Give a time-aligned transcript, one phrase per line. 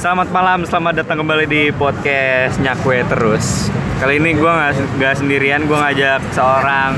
[0.00, 3.68] Selamat malam, selamat datang kembali di podcast Nyakwe Terus.
[4.00, 6.96] Kali ini gue nggak nggak sendirian, gue ngajak seorang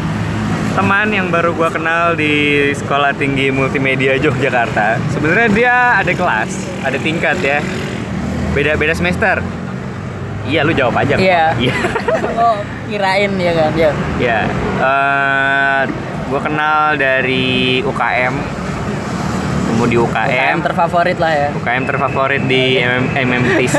[0.79, 5.03] teman yang baru gue kenal di Sekolah Tinggi Multimedia Yogyakarta.
[5.19, 6.55] Sebenarnya dia ada kelas,
[6.87, 7.59] ada tingkat ya.
[8.55, 9.43] Beda-beda semester.
[10.47, 11.19] Iya, lu jawab aja.
[11.19, 11.59] Iya.
[11.59, 11.75] Iya.
[12.39, 13.71] Oh, kirain ya kan?
[13.75, 13.91] Ya.
[14.23, 14.39] Ya,
[16.31, 18.62] gue kenal dari UKM
[19.83, 21.49] Ketemu di UKM terfavorit lah ya.
[21.59, 23.79] UKM terfavorit di MM, MMTC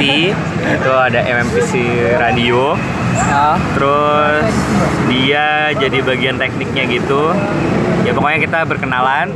[0.76, 1.72] itu ada MMTC
[2.20, 2.76] radio.
[3.32, 4.52] Oh, terus
[5.08, 7.32] dia jadi bagian tekniknya gitu.
[8.04, 9.32] Ya pokoknya kita berkenalan.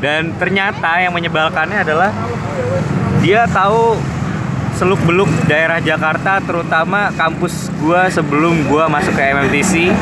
[0.00, 2.08] Dan ternyata yang menyebalkannya adalah
[3.20, 4.00] dia tahu
[4.80, 9.92] seluk beluk daerah Jakarta terutama kampus gua sebelum gua masuk ke MMTC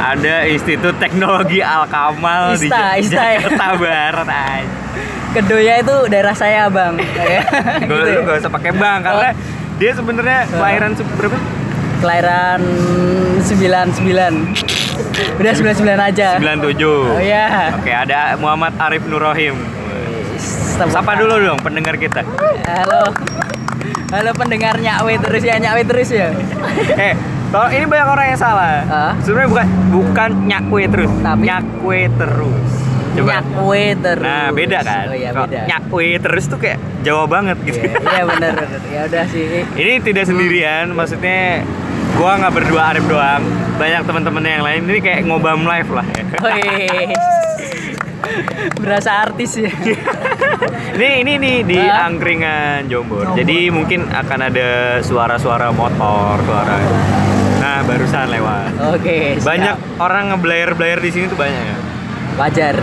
[0.00, 3.36] ada Institut Teknologi Al Kamal di Ista, ya?
[3.36, 4.86] Jakarta Barat aja.
[5.36, 6.96] Kedoya itu daerah saya, Bang.
[7.28, 7.44] Ya.
[7.84, 8.24] Gue Gitu ya.
[8.24, 9.28] gak usah pakai bank karena
[9.76, 11.36] dia sebenarnya kelahiran berapa?
[12.00, 12.60] Kelahiran
[13.44, 14.00] 99.
[15.36, 16.28] Udah 99 aja.
[16.40, 16.80] 97.
[16.80, 17.76] Oh iya.
[17.76, 19.60] Oke, ada Muhammad Arif Nurrohim.
[20.76, 22.24] Sapa dulu dong pendengar kita.
[22.64, 23.12] Halo.
[24.06, 26.32] Halo pendengar nyakwe terus ya, nyakwe terus ya.
[26.96, 27.12] eh,
[27.48, 28.84] kalau ini banyak orang yang salah.
[28.86, 29.12] Hah?
[29.20, 31.42] Sebenarnya bukan bukan nyakwe terus, Tapi?
[31.42, 32.70] nyakwe terus.
[33.16, 33.40] Coba.
[33.40, 34.24] Nyakwe terus.
[34.28, 35.04] Nah, beda kan?
[35.08, 35.60] Oh iya, beda.
[35.64, 37.80] nyakwe terus tuh kayak Jawa banget gitu.
[37.80, 38.80] Iya, iya benar benar.
[38.92, 39.44] Ya udah sih.
[39.78, 41.64] ini tidak sendirian, maksudnya
[42.18, 43.42] gua nggak berdua Arif doang.
[43.76, 46.24] Banyak teman-teman yang lain ini kayak ngobam live lah ya.
[46.44, 47.14] Wih.
[48.76, 49.70] Berasa artis ya.
[50.98, 52.10] ini ini nih di Hah?
[52.10, 53.38] angkringan Jombor.
[53.38, 56.76] Jadi mungkin akan ada suara-suara motor, suara.
[57.62, 58.70] Nah, barusan lewat.
[58.98, 59.38] Oke.
[59.38, 59.46] siap.
[59.46, 61.76] Banyak orang ngeblayer-blayer di sini tuh banyak ya.
[62.36, 62.76] wajar.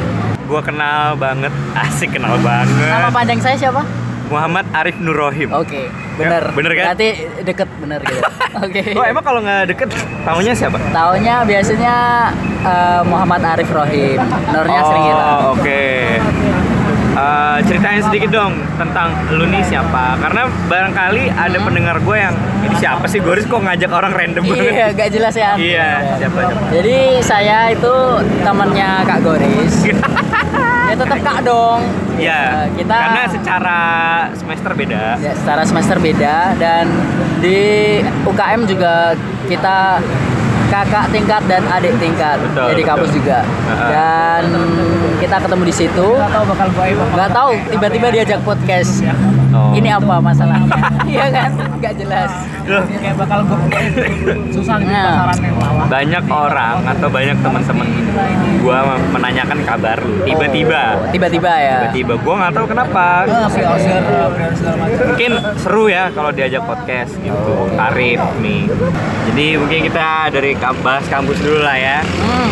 [0.44, 2.92] Gua kenal banget, asik kenal banget.
[2.92, 3.82] Nama panjang saya siapa?
[4.32, 5.50] Muhammad Arif Nurrohim.
[5.54, 6.50] Oke, bener.
[6.56, 6.86] bener kan?
[6.92, 7.10] Berarti
[7.46, 8.24] deket bener gitu.
[8.66, 8.82] Oke.
[8.98, 9.90] Oh, emang kalau nggak deket,
[10.26, 10.78] tahunya siapa?
[10.90, 11.96] Taunya biasanya
[12.66, 14.18] eh, Muhammad Arif Rohim.
[14.50, 15.04] Nurnya oh, sering.
[15.54, 15.84] Oke.
[17.14, 20.18] Eh, ceritain sedikit dong tentang lu nih siapa?
[20.18, 22.34] Karena barangkali ada pendengar gue yang
[22.66, 24.74] ini siapa sih Goris kok ngajak orang random banget?
[24.74, 25.52] Iya, gak jelas ya.
[25.54, 26.66] Iya, siapa siapa?
[26.74, 27.94] Jadi saya itu
[28.42, 29.76] temannya Kak Goris.
[30.94, 31.82] ya tetap Kak dong.
[32.14, 32.70] Iya.
[32.70, 33.80] Eh, kita Karena secara
[34.38, 35.04] semester beda.
[35.18, 36.86] ya, secara semester beda dan
[37.42, 37.58] di
[38.24, 39.18] UKM juga
[39.50, 39.98] kita
[40.70, 42.90] kakak tingkat dan adik tingkat Betul, jadi betul.
[42.90, 43.40] kampus juga
[43.94, 44.44] dan
[45.22, 46.08] kita ketemu di situ
[47.14, 49.06] nggak tahu tiba-tiba diajak podcast
[49.54, 49.70] Oh.
[49.78, 50.82] ini apa masalahnya
[51.14, 52.32] iya kan nggak jelas
[52.66, 53.46] kayak bakal
[54.50, 54.82] susah
[55.86, 57.88] banyak orang atau banyak teman-teman
[58.64, 61.12] gua menanyakan kabar lu tiba-tiba.
[61.12, 63.06] tiba-tiba ya Tiba-tiba gua nggak tahu kenapa.
[65.04, 67.54] Mungkin seru ya kalau diajak podcast gitu.
[67.76, 68.70] Arif nih.
[69.32, 72.00] Jadi mungkin kita dari bahas kampus dulu lah ya.
[72.02, 72.50] Hmm.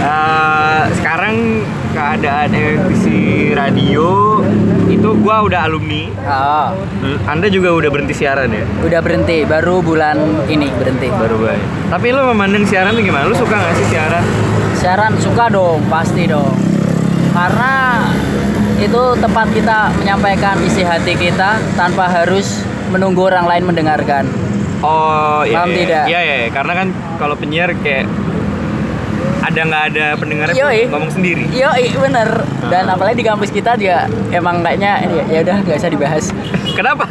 [0.00, 1.60] Eh, sekarang
[1.92, 3.04] keadaan MFC
[3.52, 4.40] radio
[4.90, 6.10] itu gua udah alumni.
[6.26, 6.68] Oh,
[7.30, 8.64] Anda juga udah berhenti siaran ya?
[8.82, 10.16] udah berhenti baru bulan
[10.50, 11.62] ini berhenti Baru baru.
[11.90, 13.30] Tapi lu memandang siaran tuh gimana?
[13.30, 14.24] Lu suka gak sih siaran?
[14.74, 16.56] Siaran suka dong, pasti dong.
[17.30, 18.06] Karena
[18.80, 24.24] itu tempat kita menyampaikan isi hati kita tanpa harus menunggu orang lain mendengarkan.
[24.80, 25.60] Oh iya.
[25.60, 25.78] Paham iya.
[25.78, 26.04] tidak?
[26.08, 26.36] Iya iya.
[26.48, 26.88] Karena kan
[27.20, 28.08] kalau penyiar kayak
[29.50, 30.80] ada nggak ada pendengarnya Yoi.
[30.86, 31.44] ngomong sendiri.
[31.50, 32.28] Iya, bener.
[32.64, 36.24] Dan apalagi di kampus kita juga emang kayaknya ya- ya udah nggak usah dibahas.
[36.78, 37.04] Kenapa?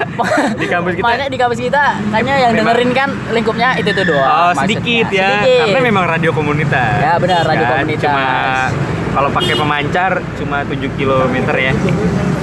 [0.55, 1.03] Di kampus kita.
[1.03, 4.23] Makanya di kampus kita kayaknya yang Memang- dengerin kan lingkupnya itu tuh doang.
[4.23, 4.63] Oh maksudnya.
[4.65, 5.59] sedikit ya, Sedikit.
[5.67, 6.95] karena memang radio komunitas.
[6.97, 7.71] Ya, benar, radio Kan?
[7.75, 8.03] komunitas.
[8.05, 8.23] Cuma
[9.09, 11.73] kalau pakai pemancar cuma 7 km ya.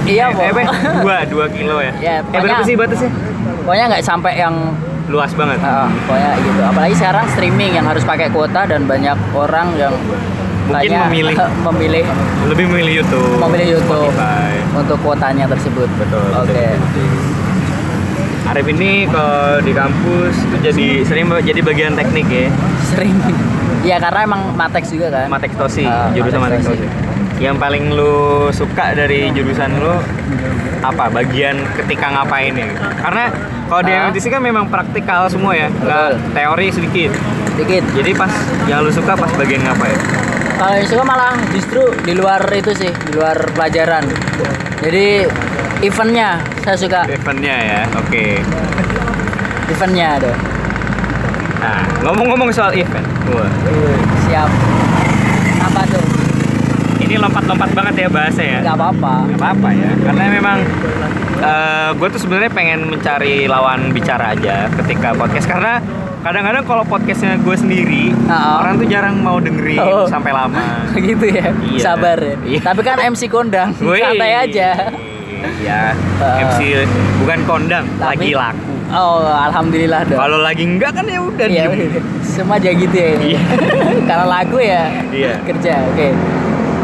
[0.06, 0.66] Iya, eh, eh,
[1.02, 1.92] dua dua kilo ya.
[1.96, 3.10] Ya, eh berapa sih batasnya?
[3.58, 4.54] Pokoknya nggak sampai yang
[5.06, 5.58] Luas banget.
[5.60, 6.60] Ah, pokoknya gitu.
[6.60, 9.94] Apalagi sekarang streaming yang harus pakai kuota dan banyak orang yang
[10.66, 11.36] Mungkin kayaknya memilih.
[11.68, 12.04] memilih
[12.44, 13.38] Lebih memilih YouTube.
[13.38, 14.50] memilih YouTube Spotify.
[14.74, 15.86] untuk kuotanya tersebut.
[15.96, 16.26] Betul.
[16.36, 16.66] Oke.
[18.46, 22.46] Arif ini kalau di kampus itu jadi sering jadi bagian teknik ya.
[22.84, 23.34] Streaming.
[23.82, 25.26] Iya karena emang Matex juga kan.
[25.28, 26.82] Matek Tosi, Ah, jurusan Matek Matek Tosi.
[26.82, 26.88] Tosi.
[27.36, 28.14] Yang paling lu
[28.50, 29.94] suka dari jurusan lu
[30.78, 31.08] apa?
[31.08, 32.66] Bagian ketika ngapain ya?
[32.96, 33.24] Karena
[33.66, 34.08] kalau di Ah.
[34.08, 37.10] MTC kan memang praktikal semua ya, nggak teori sedikit.
[37.56, 37.84] Dikit.
[37.94, 38.28] Jadi pas
[38.64, 39.96] yang lu suka pas bagian ngapain?
[40.56, 44.04] Kalau yang suka malah justru di luar itu sih, di luar pelajaran.
[44.78, 45.28] Jadi
[45.78, 48.24] eventnya saya suka Eventnya ya, oke.
[49.66, 50.32] eventnya ada.
[51.56, 53.50] Nah, ngomong-ngomong soal event, wah,
[54.24, 54.48] Siap.
[55.60, 56.05] Apa tuh?
[57.06, 58.58] Ini lompat-lompat banget ya bahasa ya.
[58.60, 60.58] nggak apa-apa Gak apa-apa ya, karena memang
[61.94, 65.78] gue tuh sebenarnya pengen mencari lawan bicara aja ketika podcast karena
[66.18, 68.58] kadang-kadang kalau podcastnya gue sendiri ah.
[68.58, 70.06] orang tuh jarang mau dengerin Oh.
[70.06, 70.82] sampai lama.
[70.98, 71.78] gitu ya Iya.
[71.80, 72.60] sabar ya Iya.
[72.60, 73.70] tapi kan MC kondang
[74.02, 74.68] santai aja
[75.36, 76.42] Iya, Ah.
[76.42, 76.58] MC
[77.22, 78.72] bukan kondang, lagi Tapi- laku.
[78.88, 81.64] oh alhamdulillah dong Kalau lagi enggak kan ya udah Iya,
[82.26, 83.40] semua aja gitu ya Iya.
[84.02, 85.32] kalau lagu ya Iya.
[85.44, 86.08] kerja oke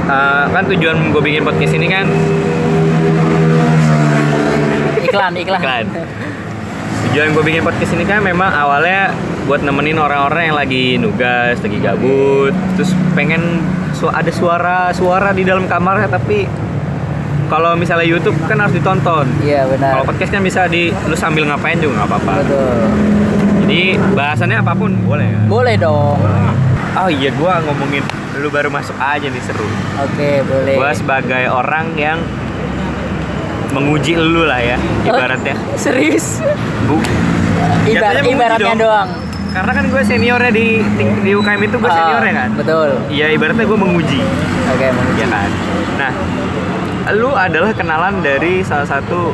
[0.02, 2.06] Eh, kan tujuan gue bikin podcast ini kan
[5.00, 5.84] iklan iklan, iklan.
[7.04, 9.12] Tujuan gue bikin podcast ini kan memang awalnya
[9.44, 13.58] buat nemenin orang-orang yang lagi nugas, lagi gabut, terus pengen
[13.92, 16.46] su- ada suara-suara di dalam kamarnya tapi
[17.46, 19.28] kalau misalnya YouTube kan harus ditonton.
[19.40, 22.32] iya benar Kalau podcast kan bisa di lu sambil ngapain juga nggak apa-apa.
[22.40, 22.80] betul
[23.62, 23.80] Jadi
[24.12, 25.40] bahasannya apa pun boleh ya.
[25.46, 26.16] boleh dong
[26.94, 28.04] Oh iya, gua ngomongin
[28.34, 29.64] lu baru masuk aja nih seru.
[29.94, 32.18] oke boleh Gua sebagai orang yang
[33.70, 35.56] menguji lu lah ya, ibaratnya.
[35.74, 36.44] serius
[36.84, 37.00] Bu,
[37.86, 38.80] Ibar ibaratnya dong.
[38.82, 39.08] doang
[39.50, 40.66] karena kan gue seniornya di,
[40.96, 42.50] di, di UKM itu gue Ah, seniornya kan.
[42.56, 44.20] betul Iya ibaratnya gue menguji,
[44.66, 45.18] oke menguji.
[45.18, 45.48] ya kan.
[45.94, 46.12] Nah,
[47.12, 49.28] lu adalah kenalan dari salah satu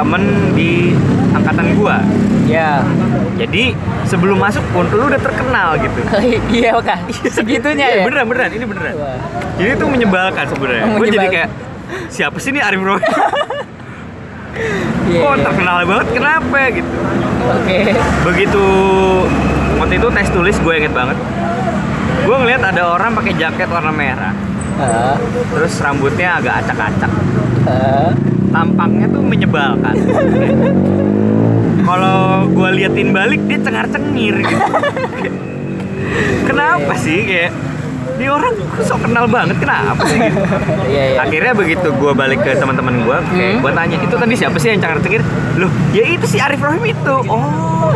[0.00, 0.22] temen
[0.56, 0.96] di
[1.30, 2.00] angkatan gua.
[2.48, 2.80] ya
[3.36, 3.72] Jadi
[4.04, 6.00] sebelum masuk pun lu udah terkenal gitu.
[6.60, 7.00] iya kan
[7.36, 8.94] segitunya Iya, ya beneran beneran ini beneran.
[8.96, 9.16] Wah.
[9.56, 10.84] Jadi itu menyebalkan sebenarnya.
[10.92, 11.48] Gue jadi kayak
[12.08, 13.00] siapa sih nih Arif Roy?
[15.10, 15.42] Iya, Kok iya.
[15.42, 16.08] terkenal banget?
[16.12, 16.90] Kenapa gitu?
[17.40, 17.78] oke
[18.28, 18.64] Begitu
[19.74, 21.16] waktu itu tes tulis gue inget banget.
[22.20, 24.34] Gue ngeliat ada orang pakai jaket warna merah,
[24.76, 25.16] Ah,
[25.50, 27.12] terus rambutnya agak acak-acak.
[28.50, 29.94] Tampangnya tuh menyebalkan.
[31.80, 34.64] Kalau gue liatin balik dia cengar-cengir gitu.
[36.44, 37.50] Kenapa sih kayak
[38.14, 40.40] ini orang sok kenal banget kenapa sih gitu?
[40.86, 43.58] iya iya Akhirnya begitu gue balik ke teman-teman gue, kayak Hmm.
[43.58, 45.22] gue tanya itu tadi siapa sih yang cengar cengir?
[45.56, 47.16] Loh, ya itu si Arif Rohim itu.
[47.24, 47.88] Oh,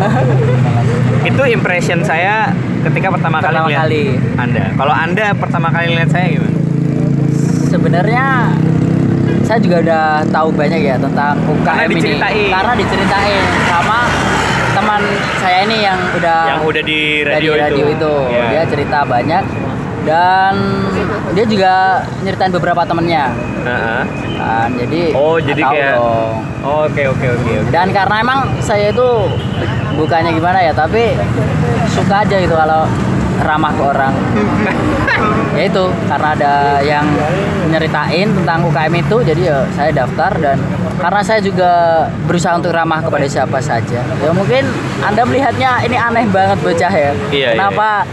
[1.28, 4.02] itu impression saya ketika pertama, Pertama kali kali.
[4.34, 4.64] Anda.
[4.72, 6.52] Kalau Anda pertama kali lihat saya gimana?
[7.66, 8.54] sebenarnya
[9.44, 12.48] saya juga udah tahu banyak ya tentang UKM Karena ini diceritain.
[12.50, 13.98] karena diceritain sama
[14.72, 15.02] teman
[15.38, 18.44] saya ini yang udah yang udah di radio, radio itu, Iya.
[18.50, 19.44] dia cerita banyak
[20.02, 20.54] dan
[21.32, 21.72] dia juga
[22.20, 23.32] nyeritain beberapa temennya
[23.62, 24.02] Heeh.
[24.34, 25.96] kan jadi Oh, jadi kayak-.
[25.96, 27.26] Oh, oke oke.
[27.30, 27.52] oke.
[27.70, 29.08] dan karena emang saya itu
[29.94, 31.14] bukannya gimana ya tapi
[31.88, 32.84] suka aja gitu kalau
[33.40, 34.14] ramah ke orang
[35.58, 37.06] ya itu karena ada yang
[37.68, 40.58] nyeritain tentang UKM itu jadi ya saya daftar dan
[40.94, 41.70] karena saya juga
[42.24, 44.62] berusaha untuk ramah kepada siapa saja ya mungkin
[45.00, 48.06] anda melihatnya ini aneh banget bocah ya Iya, kenapa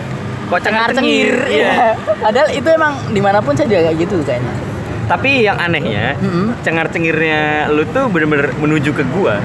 [0.52, 1.96] Kok cengar cengir Iya.
[2.20, 4.54] padahal itu emang di mana pun saya juga kayak gitu kayaknya
[5.02, 6.56] Tapi yang anehnya, Mm-mm.
[6.64, 9.44] cengar cengirnya lu tuh bener-bener menuju ke gua.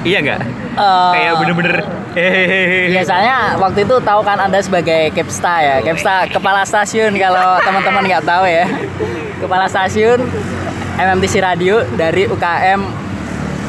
[0.00, 0.40] Iya nggak?
[0.70, 1.74] Eh, Kayak bener-bener
[2.14, 2.88] hehehe.
[2.96, 5.76] Biasanya waktu itu tahu kan Anda sebagai Kepsta ya.
[5.84, 8.64] Kepsta kepala stasiun kalau teman-teman nggak tahu ya.
[9.38, 10.24] Kepala stasiun
[10.96, 12.80] MMTC Radio dari UKM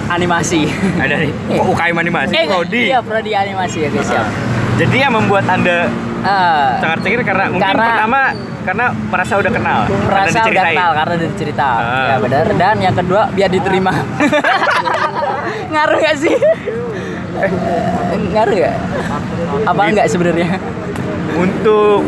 [0.07, 0.67] animasi.
[0.99, 1.31] Ada nih.
[1.55, 2.31] UKM animasi?
[2.33, 2.81] Eh, Prodi.
[2.91, 4.23] Iya, prodi animasi ya guys ya.
[4.75, 5.87] Jadi yang membuat anda
[6.21, 8.19] Ah, cengar cengir karena mungkin Karena- pertama
[8.61, 11.67] karena merasa udah kenal, merasa karena udah kenal karena udah cerita.
[11.73, 12.05] Ah.
[12.05, 12.43] Ya benar.
[12.53, 13.89] Dan yang kedua biar diterima.
[15.73, 16.35] Ngaruh gak sih?
[18.31, 18.75] Ngaruh gak?
[19.65, 20.61] Apa enggak sebenarnya?
[21.33, 22.03] Untuk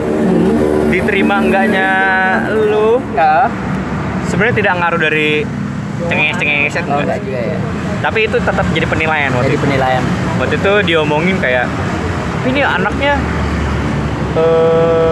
[0.89, 1.89] diterima enggaknya
[2.51, 3.49] lu Ya.
[4.27, 5.41] sebenarnya tidak ngaruh dari
[6.05, 7.57] cengenges cengenges Oh enggak juga ya.
[8.03, 9.63] Tapi itu tetap jadi penilaian waktu Jadi itu.
[9.63, 10.03] penilaian.
[10.37, 11.65] Waktu itu diomongin kayak
[12.45, 13.15] ini anaknya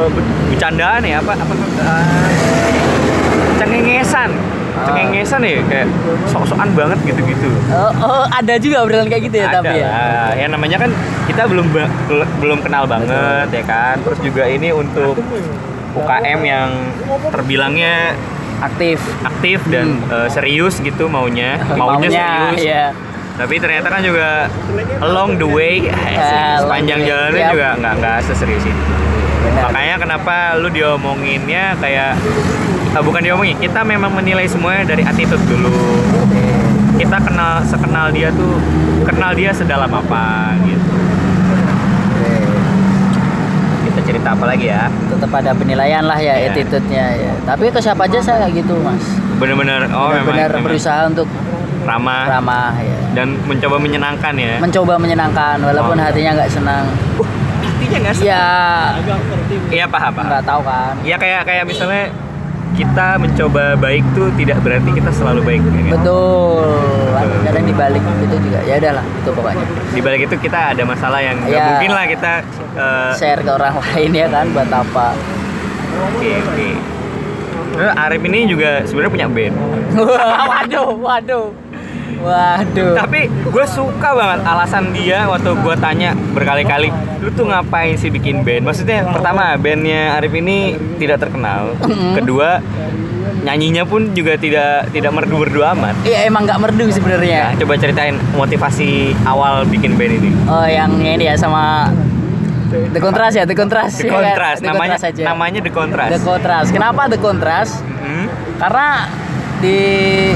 [0.09, 2.05] be- bercandaan ya apa apa eh,
[3.57, 4.31] cengengesan
[4.71, 4.87] Ah.
[4.87, 5.87] cengengesan ya kayak
[6.25, 9.85] sok-sokan banget gitu-gitu Oh, oh, ada juga obrolan kayak gitu ya ada tapi ya.
[9.85, 10.29] lah.
[10.33, 10.89] ya namanya kan
[11.27, 11.65] kita belum
[12.39, 15.19] belum kenal banget ya kan terus juga ini untuk
[15.91, 16.69] UKM yang
[17.29, 18.15] terbilangnya
[18.59, 19.01] Aktif.
[19.21, 22.85] aktif dan eh, serius gitu maunya maunya, serius ya.
[23.31, 24.45] Tapi ternyata kan juga
[25.01, 27.09] along the way along sepanjang the way.
[27.09, 28.83] jalannya juga nggak nggak seserius itu
[29.41, 29.61] Benar.
[29.65, 32.13] makanya kenapa lu diomonginnya kayak
[32.91, 35.73] eh, bukan diomongin kita memang menilai semuanya dari attitude dulu
[36.95, 38.61] kita kenal sekenal dia tuh
[39.03, 40.91] kenal dia sedalam apa gitu
[42.21, 42.33] Oke.
[43.89, 46.49] kita cerita apa lagi ya Tetap ada penilaian lah ya Iya.
[46.53, 47.33] attitude-nya ya.
[47.45, 49.01] Tapi ke siapa aja saya gitu, Mas.
[49.37, 51.25] bener-bener oh memang, memang berusaha untuk
[51.83, 52.97] ramah ramah ya.
[53.13, 56.03] dan mencoba menyenangkan ya Mencoba menyenangkan walaupun Oh.
[56.03, 56.85] hatinya nggak senang.
[57.81, 58.45] intinya nggak sih Ya
[59.69, 60.93] iya paham paham nggak tahu kan.
[61.01, 62.09] ya kayak kayak misalnya
[62.71, 65.61] kita mencoba baik tuh tidak berarti kita selalu baik.
[65.61, 65.91] ya kan?
[65.91, 66.63] betul
[67.43, 71.37] kadang dibalik itu juga ya udahlah itu pokoknya Di balik itu kita ada masalah yang
[71.45, 71.65] Ya.
[71.67, 72.33] mungkin lah kita.
[72.71, 75.07] eh, share ke orang lain ya kan buat apa
[75.91, 76.69] Oke oke.
[77.71, 79.55] Nah, Arif ini juga sebenarnya punya band.
[80.49, 81.45] Waduh waduh
[82.21, 88.07] waduh Tapi gue suka banget alasan dia waktu gue tanya berkali-kali, lu tuh ngapain sih
[88.07, 88.63] bikin band?
[88.63, 91.73] Maksudnya pertama bandnya Arif ini tidak terkenal,
[92.13, 92.61] kedua
[93.41, 95.97] nyanyinya pun juga tidak tidak merdu-merdu amat.
[96.03, 97.41] Iya emang nggak merdu Nah, sebenarnya.
[97.57, 98.89] coba ceritain motivasi
[99.25, 100.29] awal bikin band ini.
[100.45, 101.89] Oh yang ini ya sama
[102.71, 103.97] The Contrast ya, The Contrast.
[103.97, 104.23] The ya kan?
[104.23, 105.23] Contrast, The namanya Contrast aja.
[105.25, 106.11] namanya The Contrast.
[106.11, 106.67] The Contrast.
[106.69, 107.73] Kenapa The Contrast?
[107.81, 108.25] Hmm,
[108.55, 108.87] Karena
[109.61, 109.79] di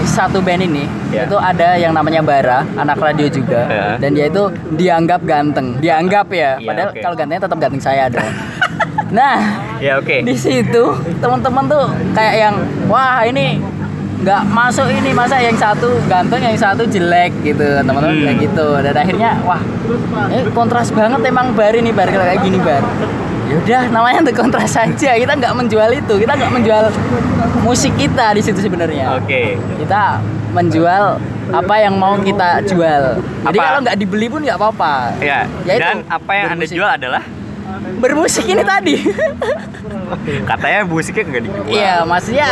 [0.05, 1.25] satu band ini Ya.
[1.25, 3.86] itu ada yang namanya Bara, anak radio juga, Ya.
[3.98, 5.79] dan dia itu dianggap ganteng.
[5.79, 7.01] Dianggap ya, Iya, padahal oke.
[7.01, 8.29] kalau gantengnya tetap ganteng saya dong.
[9.17, 9.38] nah,
[9.77, 10.22] Ya oke.
[10.22, 10.84] di situ
[11.17, 12.55] teman-teman tuh kayak yang
[12.86, 13.58] wah ini
[14.15, 18.22] nggak masuk ini masa yang satu ganteng yang satu jelek gitu teman-teman Hmm.
[18.24, 19.62] bilang gitu dan akhirnya wah
[20.27, 22.82] ini kontras banget emang bar ini bar kayak gini bar
[23.46, 26.84] yaudah namanya tuh kontras saja kita nggak menjual itu kita nggak menjual
[27.62, 29.58] musik kita di situ sebenarnya Oke.
[29.78, 30.18] kita
[30.52, 33.68] menjual apa yang mau kita jual jadi Apa?
[33.70, 35.46] kalau nggak dibeli pun nggak apa-apa Ya.
[35.64, 36.75] Ya itu, Dan apa yang anda bermusik.
[36.75, 37.24] jual adalah
[37.96, 38.96] bermusik ini tadi
[40.46, 41.66] katanya musiknya nggak dijual.
[41.68, 42.50] Iya, maksudnya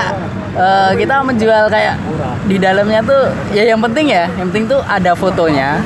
[0.54, 1.96] eh, kita menjual kayak
[2.44, 5.78] di dalamnya tuh ya yang penting ya, yang penting tuh ada fotonya.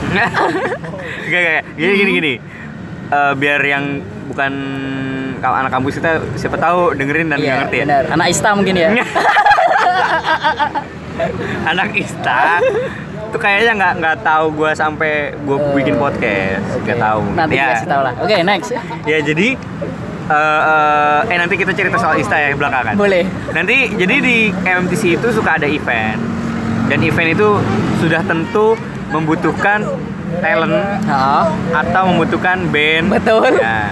[1.28, 2.34] Gak, gak, gini gini gini.
[3.08, 4.51] Eh, biar yang bukan
[5.38, 7.86] ka- anak kampus kita siapa tahu dengerin dan Iya, ngerti ya.
[7.86, 8.03] benar.
[8.12, 8.89] Anak Ista mungkin ya.
[11.65, 12.62] anak Ista
[13.27, 15.12] tuh kayaknya nggak nggak tahu gua sampai
[15.43, 18.13] gua Eh, bikin podcast nggak tahu Nanti ya kasih tahu lah.
[18.17, 18.69] Oke, next.
[19.03, 19.48] ya jadi
[20.27, 23.24] eh, eh, eh nanti kita cerita soal Ista ya belakangan Boleh.
[23.51, 26.19] nanti jadi di MTC itu suka ada event
[26.88, 27.60] dan event itu
[27.98, 28.75] sudah tentu
[29.10, 29.84] membutuhkan
[30.38, 30.74] talent
[31.07, 33.50] Oh, atau membutuhkan band betul.
[33.57, 33.91] Ya.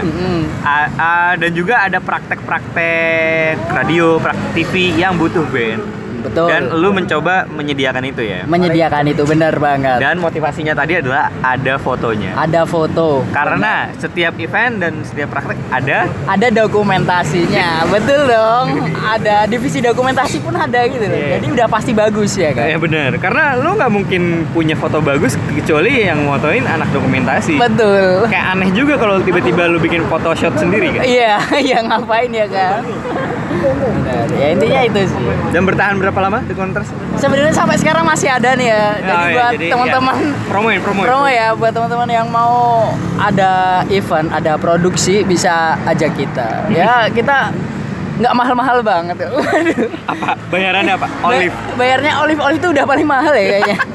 [0.62, 6.05] A- a- dan juga ada praktek-praktek radio, praktek TV yang butuh band.
[6.26, 6.48] Betul.
[6.50, 8.42] Dan lu mencoba menyediakan itu ya.
[8.50, 9.98] menyediakan itu benar banget.
[10.02, 12.34] Dan motivasinya tadi adalah ada fotonya.
[12.36, 13.22] ada foto.
[13.30, 17.70] Karena setiap event dan setiap praktek ada ada dokumentasinya.
[17.94, 18.90] betul dong.
[18.96, 21.18] Ada divisi dokumentasi pun ada gitu loh.
[21.18, 21.38] Iya.
[21.38, 22.66] Jadi udah pasti bagus ya kan.
[22.66, 27.62] Ya bener, karena lu nggak mungkin punya foto bagus kecuali yang motoin anak dokumentasi.
[27.62, 28.26] Betul.
[28.32, 31.04] Kayak aneh juga kalau tiba-tiba lu bikin photoshop sendiri kan.
[31.06, 31.38] Iya,
[31.70, 32.82] ya ngapain ya kan?
[33.68, 34.26] Benar.
[34.32, 35.18] Ya intinya itu sih.
[35.50, 36.88] Dan bertahan berapa lama di kontras?
[37.16, 38.84] Sebenarnya sampai sekarang masih ada nih ya.
[39.00, 40.30] Jadi Oh, iya, buat jadi, teman-teman ya.
[40.46, 41.06] promoin, promoin.
[41.06, 42.56] promo ya buat teman-teman yang mau
[43.18, 43.52] ada
[43.90, 45.54] event, ada produksi bisa
[45.84, 46.50] ajak kita.
[46.76, 47.50] Ya kita
[48.16, 49.18] nggak mahal-mahal banget.
[49.24, 49.90] Waduh.
[50.12, 50.40] Apa?
[50.48, 51.08] Bayarannya apa?
[51.22, 51.52] Olive.
[51.52, 53.78] Ba- Bayarnya olive olive itu udah paling mahal ya kayaknya.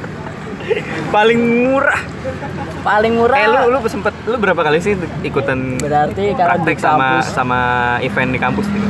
[1.10, 1.98] Paling murah.
[2.80, 3.36] paling murah.
[3.36, 7.60] Eh lu lu sempet lu berapa kali sih ikutan Berarti kalau praktek sama sama
[8.00, 8.86] event di kampus gitu?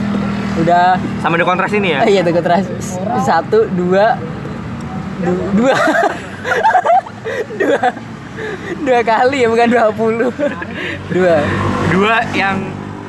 [0.61, 0.88] Udah.
[1.19, 1.99] Sama di kontras ini ya?
[2.00, 2.67] Oh iya tuh terus
[3.21, 4.17] satu dua
[5.19, 5.75] du- dua.
[7.52, 7.76] Dua.
[8.81, 10.33] Dua kali ya bukan dua puluh.
[11.09, 11.45] Dua.
[11.90, 12.57] Dua yang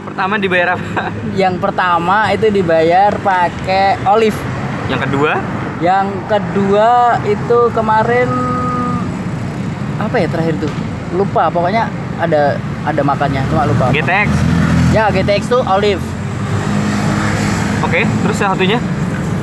[0.03, 1.07] pertama dibayar apa?
[1.31, 4.35] yang pertama itu dibayar pakai olive.
[4.85, 5.31] Yang kedua?
[5.79, 6.89] Yang kedua
[7.23, 8.27] itu kemarin
[9.97, 10.71] apa ya terakhir tuh?
[11.13, 11.87] Lupa pokoknya
[12.19, 13.87] ada ada makannya cuma lupa.
[13.89, 14.27] GTX.
[14.91, 16.03] ya GTX tuh olive
[17.91, 18.79] Oke, terus yang satunya?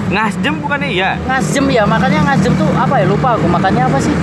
[0.09, 1.21] Ngasjem bukannya iya?
[1.29, 1.85] ngasjem ya.
[1.85, 3.05] Makanya ngasjem tuh apa ya?
[3.05, 3.45] Lupa aku.
[3.45, 4.15] Makannya apa sih?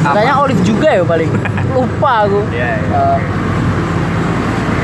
[0.00, 0.16] Apa?
[0.16, 1.28] katanya olive juga ya paling.
[1.76, 2.40] Lupa aku.
[2.56, 2.96] Iya, iya.
[2.96, 3.18] Eh,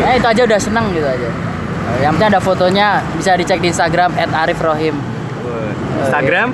[0.05, 1.25] ya itu aja udah seneng gitu aja.
[1.25, 3.01] Eh, yang penting ada fotonya.
[3.17, 4.93] Bisa dicek di Instagram @arifrohim
[6.05, 6.49] Instagram?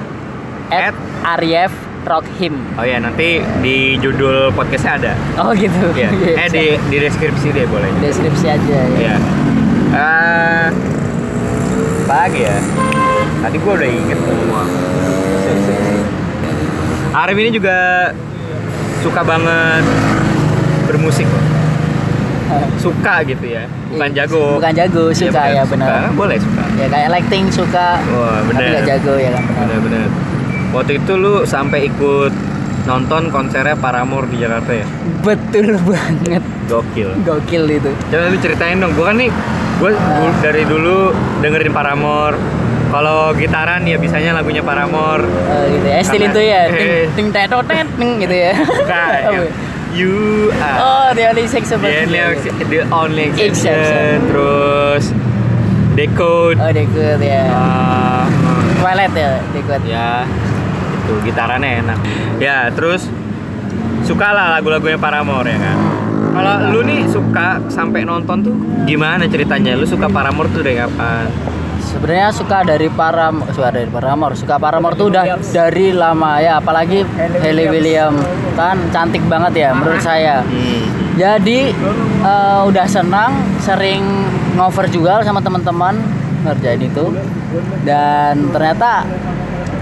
[0.71, 0.95] at
[1.27, 1.75] Arif
[2.07, 5.13] Rohim Oh ya nanti di judul podcastnya ada.
[5.43, 5.91] oh gitu.
[5.99, 6.09] Iya.
[6.23, 7.91] Iya, eh di di deskripsi deh boleh.
[7.99, 8.87] deskripsi aja ya.
[8.95, 9.17] Iya.
[9.89, 10.67] Eh,
[12.09, 12.57] apa lagi ya?
[13.45, 14.63] Tadi gua udah inget semua.
[17.15, 17.77] Arif ini juga
[18.99, 19.85] suka banget
[20.85, 21.29] bermusik.
[22.81, 24.57] Suka gitu ya, bukan jago.
[24.57, 25.73] bukan jago Iya, suka ya suka.
[25.77, 26.65] benar Boleh suka.
[26.75, 28.89] ya kayak lighting suka Wah tapi nggak bener.
[28.89, 29.61] jago ya kan benar.
[29.69, 30.09] Bener-bener.
[30.73, 32.33] Waktu itu lu sampai ikut
[32.85, 34.87] nonton konsernya Paramore di Jakarta ya?
[35.21, 37.11] betul banget Gokil.
[37.23, 39.31] gokil itu Coba lu ceritain dong, gua kan nih
[39.77, 42.37] gua du- dari dulu dengerin Paramore.
[42.89, 45.21] Kalau gitaran ya bisanya lagunya Paramore.
[45.21, 46.63] Oh, gitu ya stil Karena- itu ya
[47.17, 47.29] ting ting
[47.95, 48.53] ting gitu ya
[48.89, 49.45] ya?
[49.89, 52.53] You oh are the only sex the about only, you.
[52.63, 53.73] the only exception.
[53.73, 54.17] Exception.
[54.29, 55.05] Terus
[55.95, 56.57] Decode.
[56.61, 57.43] Oh, Dekut ya.
[57.49, 58.23] Ah,
[58.79, 59.83] Twilight ya, Dekut.
[59.83, 60.23] ya
[61.09, 61.99] itu gitarannya enak.
[62.37, 63.09] Ya terus
[64.05, 65.79] suka lah lagu-lagunya Paramore ya kan?
[66.29, 69.73] Kalau lu nih suka sampai nonton tuh gimana ceritanya?
[69.73, 71.33] Lu suka Paramore tuh dari kapan?
[71.81, 77.01] Sebenarnya suka dari Paramore, suka dari Paramore, suka Paramore tuh udah dari lama ya, apalagi
[77.41, 78.21] Hayley Williams.
[78.53, 80.45] Kan cantik banget ya menurut saya.
[80.45, 81.17] hmm.
[81.17, 81.73] Jadi
[82.23, 84.05] eh, udah senang, sering
[84.55, 85.97] ngover juga sama teman-teman
[86.45, 87.17] ngerjain itu.
[87.83, 89.09] Dan ternyata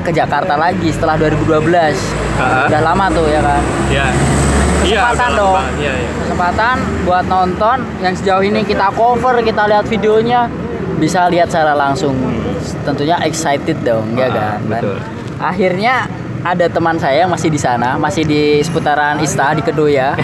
[0.07, 1.99] ke Jakarta lagi setelah 2012.
[2.37, 2.71] Ah.
[2.71, 3.63] Udah lama tuh ya kan.
[3.89, 4.07] ya
[4.79, 5.67] Kesempatan udah lama dong.
[5.77, 10.47] iya iya Kesempatan buat nonton yang sejauh ini kita cover, kita lihat videonya
[10.97, 12.15] bisa lihat secara langsung.
[12.83, 14.59] Tentunya excited dong, Ah, ya kan.
[14.65, 14.97] Dan betul.
[15.37, 15.95] akhirnya
[16.41, 20.15] ada teman saya yang masih di sana, masih di seputaran Ista di Kedoya.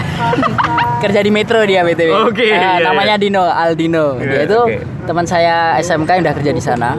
[1.03, 2.15] Kerja di Metro dia BTW.
[2.23, 4.15] Oke, Eh, iya, namanya Dino, Aldino.
[4.15, 4.79] Iya, dia itu oke.
[5.03, 6.95] teman saya SMK yang udah kerja di sana.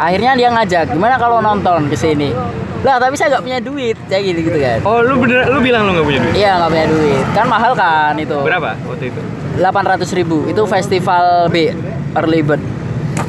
[0.00, 2.32] Akhirnya dia ngajak, gimana kalau nonton ke sini?
[2.80, 4.78] Lah, tapi saya nggak punya duit, kayak gitu gitu kan.
[4.82, 6.34] oh lu bener lu bilang lu nggak punya duit?
[6.34, 8.38] Iya nggak punya duit, kan mahal kan itu.
[8.40, 9.20] berapa waktu itu?
[9.60, 10.48] 800 ribu.
[10.48, 11.76] Itu festival B
[12.16, 12.62] early bird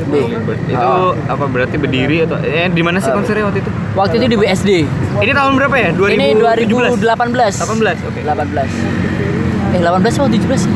[0.07, 0.13] B.
[0.65, 1.11] Itu Oh.
[1.27, 3.71] apa berarti berdiri atau eh di mana sih konsernya waktu itu?
[3.91, 4.69] Waktu itu di BSD
[5.19, 5.89] ini tahun berapa ya?
[5.91, 8.19] 2017 ini 2018 18 oke.
[8.23, 8.71] 18
[9.71, 10.73] eh 18 atau 17 sih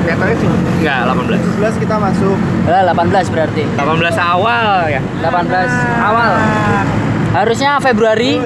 [0.00, 0.48] Kelihatannya sih
[0.80, 2.36] enggak 18 17 kita masuk.
[2.66, 3.62] Lah, 18 berarti.
[3.76, 5.00] 18 awal ya?
[5.20, 6.30] 18 awal.
[7.30, 8.42] Harusnya Februari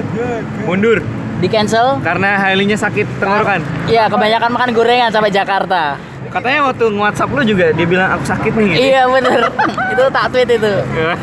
[0.67, 1.01] mundur.
[1.35, 1.99] di cancel.
[1.99, 3.59] Karena Hailey-nya sakit tenggorokan.
[3.89, 5.97] Iya kebanyakan makan gorengan sampai Jakarta.
[6.29, 8.65] Katanya waktu nge-whatsapp lu juga dia bilang aku sakit nih.
[8.75, 9.39] Gitu iya bener.
[9.95, 10.73] Itu tak tweet itu.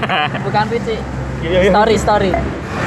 [0.48, 0.98] Bukan tweet sih.
[1.42, 1.70] Iya, iya.
[1.74, 2.30] story story.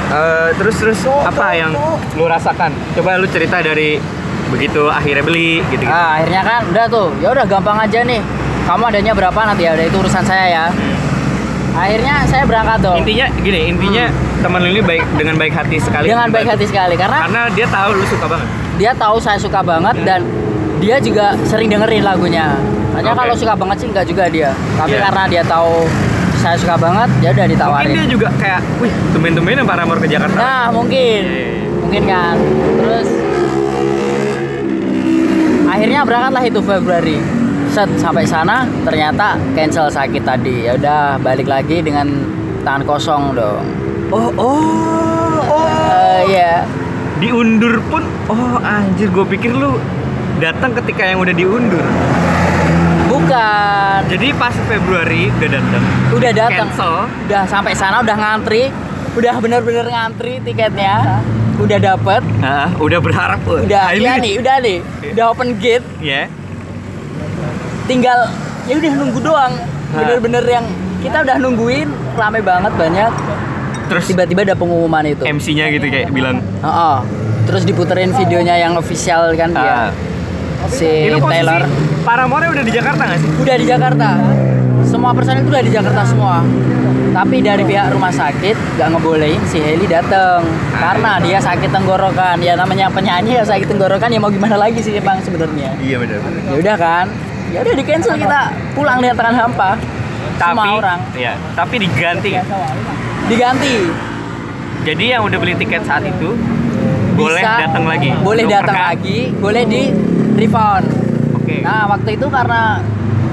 [0.06, 1.74] Eh, terus terus apa yang
[2.14, 2.70] lu rasakan?
[2.94, 3.98] Coba lu cerita dari
[4.48, 8.20] begitu akhirnya beli gitu gitu Ah, akhirnya kan udah tuh, ya udah gampang aja nih.
[8.62, 10.64] Kamu adanya berapa nanti ya, udah itu urusan saya ya.
[11.72, 12.96] Akhirnya saya berangkat dong.
[12.98, 14.08] intinya gini intinya
[14.40, 17.66] teman lu ini baik dengan baik hati sekali Dengan baik hati sekali karena karena dia
[17.68, 20.20] tahu lu suka banget dia tahu saya suka banget dan
[20.76, 22.56] dia juga sering dengerin lagunya.
[22.92, 23.18] Hanya Oke.
[23.18, 24.50] kalau suka banget sih enggak juga dia.
[24.74, 25.04] Tapi Iya.
[25.04, 25.84] karena dia tahu
[26.36, 27.92] saya suka banget, ya udah mungkin ditawarin.
[27.92, 31.22] dia juga kayak wih tumben-tumbenan Paramore ke Jakarta Nah, mungkin.
[31.24, 31.48] Iya.
[31.80, 32.34] Mungkin kan.
[32.76, 33.08] Terus
[35.76, 37.18] akhirnya berangkatlah itu Februari.
[37.68, 40.64] Set sampai sana ternyata cancel sakit tadi.
[40.64, 42.08] Ya udah balik lagi dengan
[42.62, 43.62] tangan kosong dong.
[44.08, 46.62] oh oh oh Eh iya.
[47.16, 49.82] diundur pun oh anjir gue pikir lu
[50.36, 51.82] datang ketika yang udah diundur
[53.06, 53.98] Bukan.
[54.06, 56.70] jadi pas Februari udah datang Udah datang.
[56.70, 56.94] cancel
[57.26, 58.70] Udah sampai sana udah ngantri.
[59.14, 61.22] Udah bener-bener ngantri tiketnya.
[61.56, 62.22] Udah dapet.
[62.38, 64.76] Ah, udah berharap "Wah, Udah Hailey iya nih, udah nih.
[65.12, 65.86] Udah open gate.
[65.98, 66.28] ya
[67.86, 68.18] tinggal
[68.66, 69.52] ya udah nunggu doang.
[69.88, 70.64] Bener-bener yang
[70.98, 73.12] kita udah nungguin rame banget banyak.
[73.86, 74.04] Terus?
[74.10, 75.22] Tiba-tiba ada pengumuman itu.
[75.22, 76.42] MC-nya gitu kayak bilang?
[76.60, 76.96] Heeh.
[77.46, 79.78] terus diputerin videonya yang official kan ah, dia
[80.66, 81.62] si itu Taylor.
[82.02, 83.30] Paramore udah di Jakarta gak sih?
[83.38, 84.08] udah di Jakarta
[84.96, 86.40] semua personil itu udah di Jakarta semua.
[87.12, 90.40] Tapi dari pihak rumah sakit nggak ngebolehin si Heli dateng.
[90.72, 92.40] Karena dia sakit tenggorokan.
[92.40, 95.76] Ya namanya penyanyi ya sakit tenggorokan ya mau gimana lagi sih bang sebenarnya?
[95.84, 97.06] Iya benar ya udah kan?
[97.52, 98.42] Ya udah di cancel kita.
[98.72, 99.76] Pulang lihat tangan hampa.
[100.36, 101.00] Tapi semua orang.
[101.16, 102.32] ya, tapi diganti.
[103.28, 103.76] diganti.
[104.84, 106.36] Jadi yang udah beli tiket saat itu
[107.16, 108.10] boleh Bisa- datang lagi.
[108.20, 109.82] boleh datang lagi boleh di
[110.36, 110.84] refund.
[111.36, 111.64] Oke.
[111.64, 112.82] nah waktu itu karena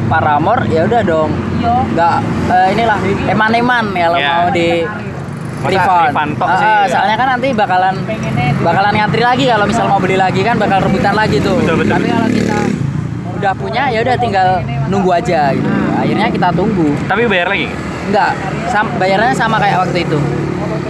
[0.08, 2.16] Paramore ya udah dong nggak
[2.50, 4.30] eh, inilah eman-eman ya kalau Iya.
[4.30, 4.68] mau di
[6.60, 6.92] sih, ah, ya.
[6.92, 7.96] soalnya kan nanti bakalan
[8.60, 11.94] bakalan ngantri lagi kalau misal mau beli lagi kan bakal rebutan lagi tuh Betul, betul.
[11.96, 12.58] tapi kalau kita
[13.34, 14.48] udah punya ya udah tinggal
[14.88, 17.68] nunggu aja gitu akhirnya kita tunggu Tapi bayar lagi.
[17.72, 17.84] nggak?
[18.04, 18.32] Enggak,
[18.68, 20.20] sam bayarnya sama kayak waktu itu.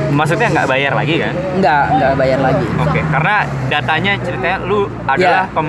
[0.09, 1.33] Maksudnya nggak bayar lagi kan?
[1.53, 2.65] Enggak, enggak bayar lagi.
[2.81, 3.35] Oke, karena
[3.69, 5.53] datanya ceritanya lu adalah Iya.
[5.53, 5.67] pem,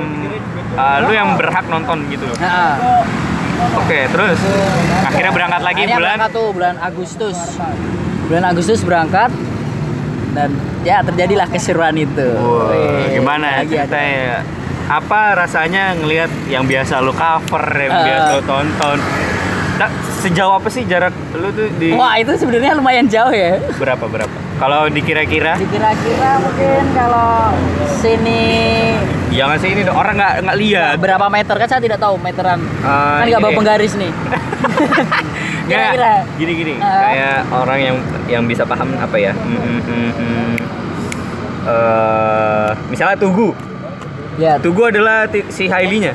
[0.75, 2.25] uh, lu yang berhak nonton gitu.
[2.41, 2.81] Nah,
[3.75, 4.39] Oke, terus
[5.03, 7.39] akhirnya berangkat lagi akhirnya bulan berangkat tuh bulan Agustus.
[8.25, 9.31] Bulan Agustus berangkat
[10.33, 10.51] dan
[10.83, 12.29] ya terjadilah keseruan itu.
[12.35, 13.65] Wah, Wih, gimana ada.
[13.65, 14.43] ceritanya?
[14.85, 18.05] Apa rasanya ngelihat yang biasa lu cover, yang Eh.
[18.05, 18.99] biasa lu tonton?
[19.75, 23.59] Nah, sejauh apa sih jarak lu tuh di Wah, itu sebenarnya lumayan jauh ya.
[23.75, 24.37] berapa berapa?
[24.55, 27.51] Kalau dikira-kira, Kira-kira mungkin kalau
[27.99, 28.43] sini
[29.29, 30.95] jangan sih ini dong, orang nggak nggak lihat.
[30.97, 32.63] berapa meter kan saya tidak tahu meteran.
[32.81, 33.59] Ah, kan nggak bawa iya.
[33.59, 34.13] penggaris nih.
[35.69, 36.13] Kira-kira.
[36.37, 37.03] gini-gini, Ah.
[37.03, 39.33] kayak orang yang yang bisa paham apa ya?
[39.35, 40.55] Hmm, hmm, hmm.
[41.65, 43.57] Eh, misalnya Tugu,
[44.37, 46.13] Ya, Tugu adalah si Hailey-nya.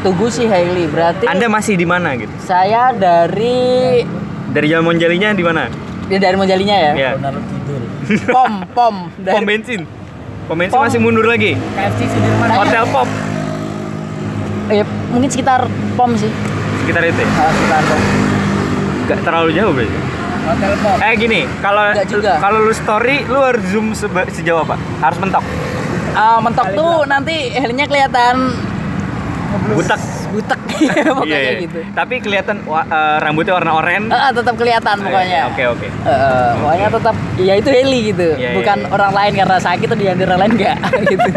[0.00, 0.86] Tugu sih Hailey.
[0.86, 2.30] Berarti Anda masih di mana gitu?
[2.38, 4.04] saya dari
[4.46, 5.66] Dari Jalan Monjalinya di mana?
[6.06, 6.92] Ya dari Monjalinya ya.
[6.94, 7.10] Ya.
[8.28, 9.80] Pom, pom dari Pom bensin.
[10.46, 10.82] Pom bensin Pom.
[10.82, 11.58] masih mundur lagi.
[11.74, 12.48] KFC Sudirman.
[12.52, 13.08] Hotel Pop
[14.66, 15.62] Eh, mungkin sekitar
[15.94, 16.26] pom sih.
[16.82, 17.28] sekitar itu ya?
[17.32, 18.00] Ah, sekitar pom.
[19.06, 19.98] Gak terlalu jauh berarti.
[20.44, 20.96] Hotel pom.
[21.00, 21.86] Eh gini, kalau
[22.36, 24.74] kalau lu story lu harus zoom seba- sejauh apa?
[24.98, 25.42] Harus mentok.
[26.12, 28.54] Ah, mentok tuh nanti helinya kelihatan
[29.68, 29.98] Butak.
[30.36, 30.60] Butek
[31.08, 31.52] pokoknya Iya, iya.
[31.64, 31.78] gitu.
[31.96, 34.12] Tapi kelihatan eh, rambutnya warna oranye.
[34.12, 35.40] Ah, tetap kelihatan pokoknya.
[35.48, 35.86] Oke, oke.
[35.88, 38.28] Eh, pokoknya tetap ya itu heli gitu.
[38.36, 38.88] Iya, iya, Bukan iya.
[38.92, 40.78] orang lain karena sakit tuh diambil orang lain enggak
[41.12, 41.30] gitu.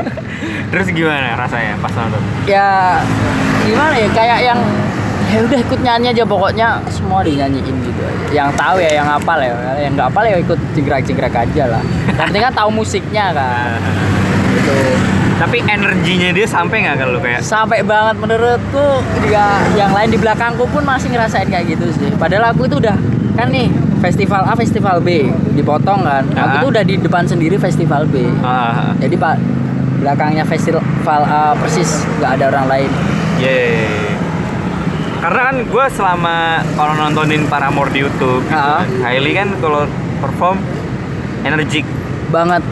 [0.69, 2.21] Terus gimana rasanya pas nonton?
[2.45, 2.99] ya
[3.63, 4.59] gimana ya kayak yang
[5.29, 8.25] ya udah ikut nyanyi aja pokoknya semua dinyanyiin gitu aja.
[8.33, 11.83] Yang tahu ya yang hafal ya, yang nggak hafal ya ikut jingkrak-jingkrak aja lah.
[12.09, 13.77] Yang penting kan tahu musiknya kan.
[14.49, 14.77] Gitu.
[15.39, 18.86] Tapi energinya dia sampai nggak kalau kayak Sampai banget menurutku
[19.17, 22.12] juga yang lain di belakangku pun masih ngerasain kayak gitu sih.
[22.13, 22.95] Padahal aku itu udah
[23.34, 25.23] kan nih festival A, festival B
[25.54, 26.28] dipotong kan.
[26.30, 26.62] Aku Ah.
[26.62, 28.28] tuh udah di depan sendiri festival B.
[28.41, 29.36] ah Jadi pak
[29.99, 30.84] belakangnya festival
[31.23, 32.89] A persis nggak ada orang lain.
[33.38, 34.12] yeah.
[35.19, 36.36] Karena kan gue selama
[36.73, 38.84] kalau nontonin Paramore di YouTube, gitu, Ah.
[39.04, 39.84] Hailey kan kalau
[40.19, 40.60] perform
[41.43, 41.84] energik.
[42.30, 42.63] Banget.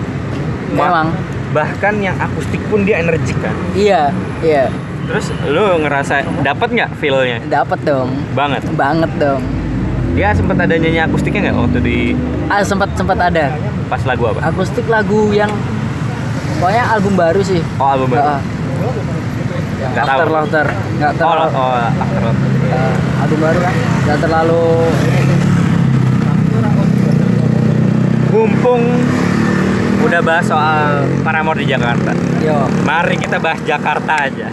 [0.69, 1.07] Ma- Memang.
[1.57, 3.49] Bahkan yang akustik pun dia energik kan.
[3.73, 4.69] Iya, iya.
[5.07, 7.41] Terus lu ngerasa dapat nggak feel-nya?
[7.43, 8.13] Dapat dong.
[8.31, 8.61] Banget.
[8.77, 9.41] Banget dong.
[10.13, 11.97] Dia sempat ada nyanyi akustiknya nggak waktu di
[12.45, 13.53] Ah sempat sempat ada
[13.87, 14.43] pas lagu apa?
[14.43, 15.47] akustik lagu yang
[16.57, 17.61] pokoknya album baru sih.
[17.77, 18.35] Oh album baru.
[18.35, 18.41] Ah.
[19.77, 20.17] Yang Nggak tahu.
[20.17, 20.67] After Laughter.
[20.97, 21.49] Nggak Oh, terlalu.
[21.51, 22.35] oh, After All.
[22.67, 23.73] eh, album baru kan.
[24.03, 24.63] Nggak terlalu.
[28.27, 28.83] Mumpung
[30.07, 32.15] udah bahas soal Paramore di Jakarta.
[32.39, 32.55] Yo.
[32.87, 34.47] Mari kita bahas Jakarta aja.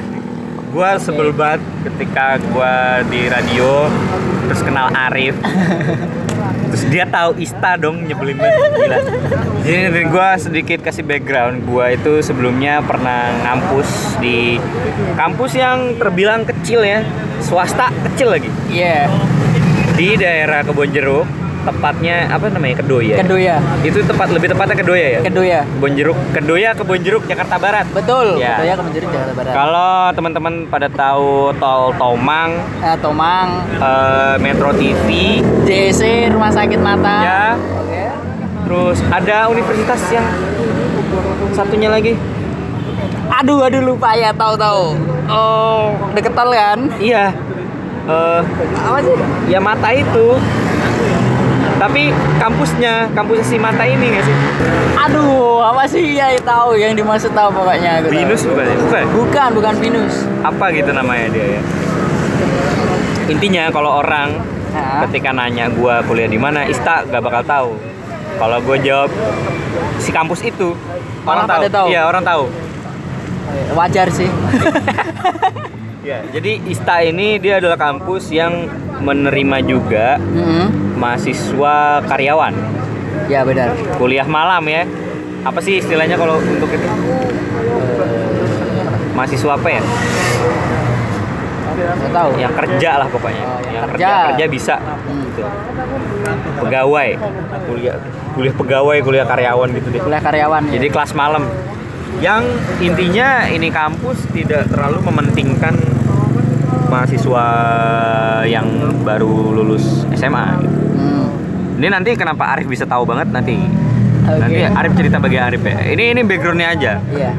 [0.74, 3.86] Gua sebel banget ketika gua di radio
[4.50, 5.38] terus kenal Arif.
[6.74, 8.98] terus dia tahu Ista dong nyebelin banget gila.
[9.62, 11.62] Jadi gua sedikit kasih background.
[11.70, 14.58] Gua itu sebelumnya pernah ngampus di
[15.14, 17.06] kampus yang terbilang kecil ya,
[17.38, 19.06] swasta kecil lagi Iya.
[19.94, 21.22] di daerah Kebonjeruk,
[21.64, 23.14] tepatnya apa namanya Kedoya.
[23.18, 23.56] Kedoya.
[23.80, 25.20] Itu tepat lebih tepatnya Kedoya ya.
[25.20, 25.60] Kedoya.
[25.66, 27.86] Kebon Jeruk, Kedoya, Kebon Jeruk, Jakarta Barat.
[27.90, 28.36] Betul.
[28.36, 28.56] Ya.
[28.56, 29.52] Kedoya Kemenjeri Jakarta Barat.
[29.52, 35.08] Kalau teman-teman pada tahu tol Tomang, Eh, Tomang, eh, Metro TV,
[35.64, 37.16] JC Rumah Sakit Mata.
[37.20, 38.02] ya, Oke.
[38.64, 40.26] terus ada universitas yang
[41.50, 42.12] satunya lagi.
[43.34, 44.84] Aduh, aduh lupa ya, tahu tahu.
[45.26, 46.78] Oh, deket tol kan?
[46.98, 47.32] Iya,
[48.04, 48.40] eh,
[48.78, 49.16] Apa sih?
[49.48, 50.36] ya Mata itu.
[51.84, 52.08] Tapi
[52.40, 54.36] kampusnya, kampusnya si Mata ini nggak sih?
[54.96, 58.00] Aduh, apa sih ya tahu yang dimaksud tahu pokoknya.
[58.00, 58.16] aku tahu.
[58.24, 58.64] Binus bukan?
[58.64, 58.76] ya?
[58.80, 59.04] Bukan.
[59.12, 60.14] Bukan, bukan Binus.
[60.40, 61.62] Apa gitu namanya dia ya?
[63.28, 64.40] Intinya kalau orang
[64.72, 65.04] Hah?
[65.04, 67.70] ketika nanya gua kuliah di mana Ista gak bakal tahu
[68.36, 69.10] kalau gue jawab
[70.02, 70.74] si kampus itu
[71.24, 71.62] orang, Orang tahu.
[71.70, 71.86] tahu?
[71.88, 72.44] iya orang tahu
[73.76, 74.26] Wajar sih.
[76.08, 78.66] ya jadi Ista ini dia adalah kampus yang
[79.04, 80.96] menerima juga Mm-mm.
[80.96, 82.54] mahasiswa karyawan
[83.24, 83.72] Ya benar.
[83.94, 84.82] kuliah malam ya
[85.42, 86.88] apa sih istilahnya kalau untuk itu
[89.14, 89.82] mahasiswa apa ya
[91.74, 92.30] Nggak tahu.
[92.38, 94.06] yang kerja lah pokoknya Oh, yang yang kerja.
[94.06, 95.26] kerja kerja bisa Hmm.
[95.26, 95.42] Gitu.
[96.56, 97.08] pegawai
[97.66, 97.96] kuliah
[98.32, 100.62] kuliah pegawai kuliah karyawan gitu deh Kuliah karyawan.
[100.64, 100.72] ya.
[100.74, 101.44] Jadi kelas malam.
[102.16, 102.42] Yang
[102.80, 105.74] intinya ini kampus tidak terlalu mementingkan
[106.94, 107.46] mahasiswa
[108.46, 108.66] yang
[109.02, 110.46] baru lulus SMA.
[110.62, 110.78] gitu.
[110.94, 111.26] Hmm.
[111.82, 113.58] Ini nanti kenapa Arif bisa tahu banget nanti.
[114.24, 114.38] Oke.
[114.38, 115.74] Nanti Arif cerita bagi Arif ya.
[115.90, 116.92] Ini ini backgroundnya aja.
[117.10, 117.32] Iya.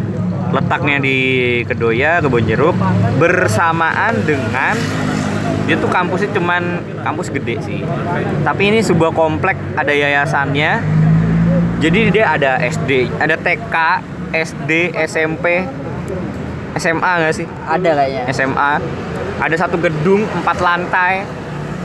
[0.52, 1.18] Letaknya di
[1.65, 2.76] Kedoya, Kebonjeruk,
[3.18, 4.76] bersamaan dengan
[5.65, 7.82] dia tuh kampusnya cuman kampus gede sih.
[8.46, 10.84] Tapi ini sebuah komplek ada yayasannya.
[11.82, 13.76] Jadi dia ada SD, ada TK,
[14.32, 14.72] SD,
[15.10, 15.65] SMP,
[16.76, 17.48] SMA nggak sih?
[17.65, 18.24] Ada kayaknya.
[18.36, 18.72] SMA.
[19.38, 21.24] Ada satu gedung empat lantai.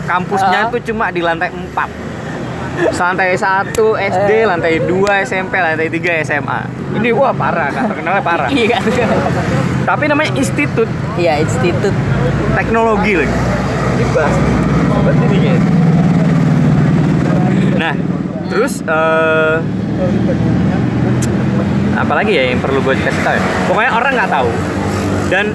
[0.03, 0.73] Kampusnya Ah.
[0.73, 1.91] tuh cuma di lantai 4.
[2.97, 4.43] Lantai 1 SD, Eh.
[4.43, 6.65] lantai 2 SMP, lantai 3 SMA.
[6.93, 8.49] Ini wah parah, kan terkenalnya parah.
[8.57, 8.83] Iya kan?
[9.85, 11.93] Tapi namanya institut Iya, institut.
[12.53, 13.37] teknologi lagi.
[13.93, 14.35] Ini bahas
[15.01, 15.71] berarti ini kayaknya.
[17.77, 17.95] Nah,
[18.47, 19.57] terus eh
[21.95, 23.43] apalagi ya yang perlu gue kasih tahu ya?
[23.69, 24.51] Pokoknya orang nggak tahu.
[25.29, 25.47] Dan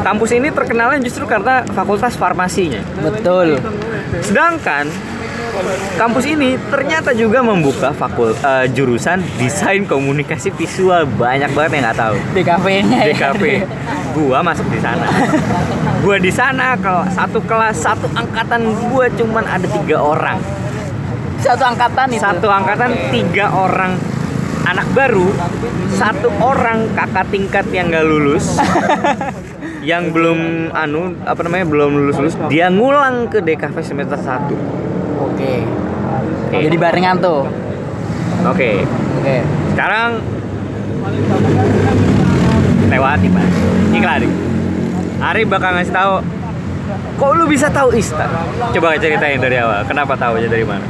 [0.00, 2.80] kampus ini terkenalnya justru karena fakultas farmasinya.
[3.00, 3.58] Betul.
[4.20, 4.88] Sedangkan
[5.94, 11.98] kampus ini ternyata juga membuka fakul eh, jurusan desain komunikasi visual banyak banget yang nggak
[11.98, 12.16] tahu.
[12.32, 12.98] DKV-nya.
[13.02, 13.06] ya.
[13.12, 13.42] DKV.
[14.10, 15.06] gua masuk di sana
[16.02, 20.38] gua di sana kalau satu kelas satu angkatan gua cuman ada tiga orang
[21.38, 22.18] Satu angkatan itu.
[22.18, 23.94] satu angkatan tiga orang
[24.66, 25.30] anak baru
[25.94, 28.58] satu orang kakak tingkat yang nggak lulus
[29.80, 30.38] yang belum
[30.70, 34.52] anu apa namanya belum lulus lulus dia ngulang ke DKV semester 1
[35.20, 35.52] Oke.
[36.48, 36.56] Oke.
[36.60, 37.44] Jadi barengan tuh.
[38.42, 38.70] oke
[39.16, 39.36] Oke.
[39.70, 40.20] sekarang
[42.86, 43.46] lewati pak
[43.92, 44.22] iklan
[45.20, 46.14] Ari bakal ngasih tahu
[47.14, 48.24] kok lu bisa tahu Ista
[48.72, 50.84] coba ceritain dari awal kenapa tahu aja dari mana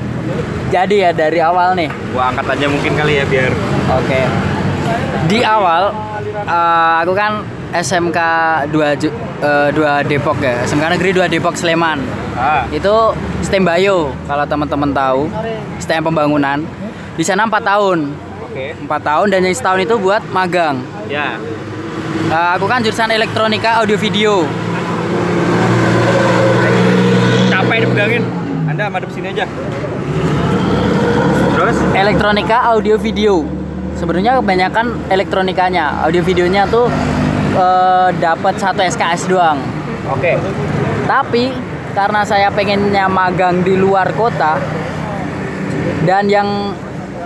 [0.70, 1.90] Jadi ya dari awal nih.
[2.14, 3.50] gua angkat aja mungkin kali ya biar
[3.92, 4.20] Oke.
[5.26, 5.90] Di awal
[6.40, 8.18] eh, aku kan SMK
[8.68, 10.58] 2 Ju- eh, 2 Depok ya.
[10.62, 12.02] SMK Negeri 2 Depok Sleman.
[12.34, 15.30] ah Itu STEM Bayo kalau teman-teman tahu.
[15.78, 16.58] STEM pembangunan.
[17.14, 17.98] Di sana 4 tahun.
[18.42, 20.82] oke 4 tahun dan yang setahun itu buat magang.
[21.06, 21.38] ya
[22.26, 24.46] Eh, aku kan jurusan elektronika audio video.
[27.48, 28.22] capek dipegangin
[28.64, 29.44] anda madep sini aja
[31.52, 33.44] terus Elektronika audio video.
[33.92, 36.88] Sebenarnya kebanyakan elektronikanya, audio videonya tuh
[37.54, 39.58] eh, dapat satu SKS doang.
[40.10, 40.32] oke
[41.06, 41.50] Tapi
[41.90, 44.62] karena saya pengennya magang di luar kota
[46.06, 46.74] dan yang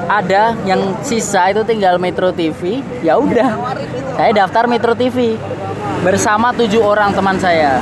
[0.05, 3.57] ada yang sisa itu tinggal Metro TV, ya udah.
[4.17, 5.37] Saya daftar Metro TV
[6.05, 7.81] bersama tujuh orang teman saya.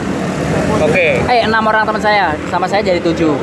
[0.79, 3.35] oke Eh enam orang teman saya, sama saya jadi tujuh.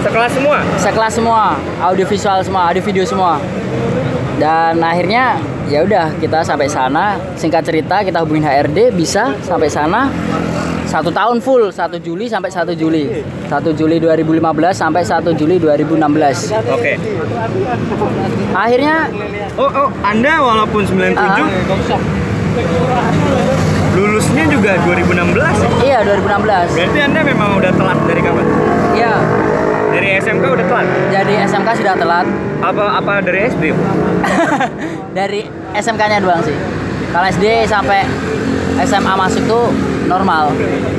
[0.00, 1.42] sekelas semua Sekelas semua,
[1.82, 3.42] audio visual semua, audio video semua.
[4.38, 5.36] Dan akhirnya
[5.70, 7.14] ya udah kita sampai sana.
[7.38, 10.10] Singkat cerita kita hubungin HRD bisa sampai sana.
[10.90, 13.22] Satu tahun full 1 Juli sampai 1 Juli.
[13.46, 16.92] 1 Juli 2015 sampai 1 Juli 2016 oke.
[18.50, 19.06] Akhirnya?
[19.54, 21.46] Oh oh anda walaupun 97 ah,
[23.94, 25.70] lulusnya juga 2016 ya?
[25.82, 28.46] iya 2016 berarti anda memang udah telat dari kapan?
[28.98, 29.14] Iya.
[29.90, 30.86] Dari SMK udah telat?
[31.10, 32.26] Jadi SMK sudah telat.
[32.62, 33.70] Apa apa dari SD
[35.18, 36.56] dari SMK-nya doang sih
[37.10, 38.06] kalau SD sampai
[38.86, 39.64] SMA masuk tuh
[40.06, 40.54] normal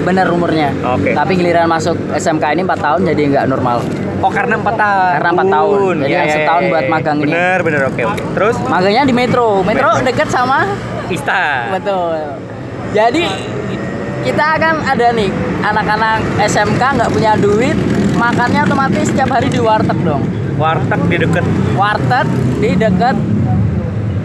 [0.05, 1.12] bener umurnya Oke.
[1.13, 3.79] tapi giliran masuk SMK ini 4 tahun jadi nggak normal
[4.21, 5.12] Oh karena empat tahun.
[5.17, 5.95] Karena empat tahun.
[6.05, 7.34] Jadi yang setahun buat magang ini.
[7.34, 8.21] Bener bener oke oke.
[8.38, 10.62] Terus magangnya di Metro Metro deket sama
[11.12, 11.67] Ista.
[11.75, 12.15] betul
[12.95, 13.23] jadi
[14.21, 15.27] kita kan ada nih
[15.60, 17.75] anak-anak SMK nggak punya duit
[18.15, 21.45] makannya otomatis setiap hari di warteg dong Warteg di deket.
[21.73, 23.15] warteg di dekat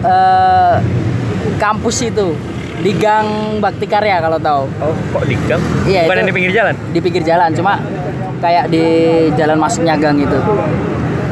[0.01, 0.75] eh,
[1.57, 2.35] kampus itu
[2.77, 3.25] di Gang
[3.57, 5.61] Bakti Karya kalau tahu Oh kok di gang?
[5.83, 6.75] Iya, Bukan itu- di pinggir jalan.
[6.87, 7.81] di pinggir jalan cuma
[8.37, 8.83] kayak di
[9.33, 10.37] jalan masuknya gang itu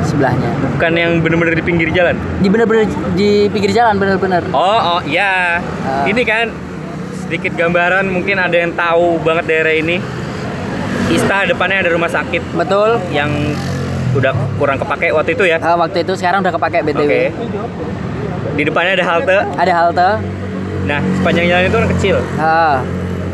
[0.03, 2.17] sebelahnya Bukan yang bener-bener di pinggir jalan.
[2.39, 5.61] di bener-bener di pinggir jalan bener-bener Oh oh iya.
[5.61, 6.03] Ah.
[6.03, 6.49] Ini kan
[7.19, 9.97] sedikit gambaran mungkin ada yang tahu banget daerah ini.
[11.07, 13.29] Ista depannya ada rumah sakit betul yang
[14.15, 15.57] udah kurang kepake waktu itu ya.
[15.57, 17.23] Eh, waktu itu sekarang udah kepake BTW Oke.
[18.55, 19.37] Di depannya ada halte.
[19.53, 20.09] ada halte
[20.85, 22.15] Nah, sepanjang jalan itu kan kecil.
[22.37, 22.77] Ah,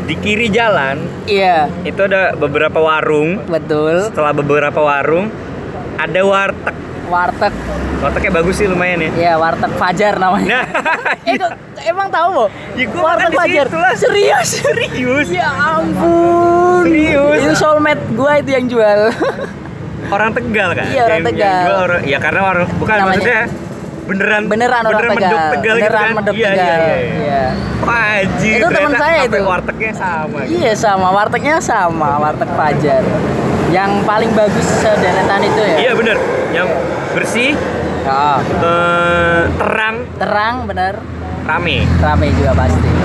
[0.02, 3.38] Di kiri jalan iya itu ada beberapa warung.
[3.46, 5.30] betul Setelah beberapa warung
[5.94, 6.74] ada warteg.
[7.04, 7.54] warteg
[8.02, 9.10] Wartegnya bagus sih lumayan ya.
[9.14, 10.64] iya warteg Fajar namanya Nah,
[11.28, 12.50] eh kok emang tahu?
[12.74, 13.94] Ya, warteg Fajar lah.
[13.94, 15.28] serius serius.
[15.30, 17.38] ya ampun Serius.
[17.38, 19.00] itu soulmate gua itu yang jual
[20.12, 20.86] Orang Tegal kan?
[20.86, 21.62] Iya, orang Yang- yang Tegal.
[21.62, 23.06] jual orang, ya karena orang bukan Namanya.
[23.08, 23.40] maksudnya
[24.02, 26.12] beneran beneran orang beneran Tegal mendok Tegal gitu beneran kan?
[26.12, 27.44] mendok Iya, Tegal Iya, iya, iya.
[27.82, 28.56] Iya.
[28.58, 29.38] Itu teman saya itu.
[29.42, 30.38] wartegnya sama.
[30.42, 30.52] gitu.
[30.54, 33.02] Iya sama, wartegnya sama, warteg Fajar.
[33.68, 35.76] Yang paling bagus sederetan itu ya.
[35.80, 36.16] Iya bener,
[36.52, 36.68] yang
[37.10, 37.56] bersih,
[38.02, 40.94] Ya, eh, terang, terang bener,
[41.42, 41.86] rame.
[41.98, 43.01] rame juga pasti.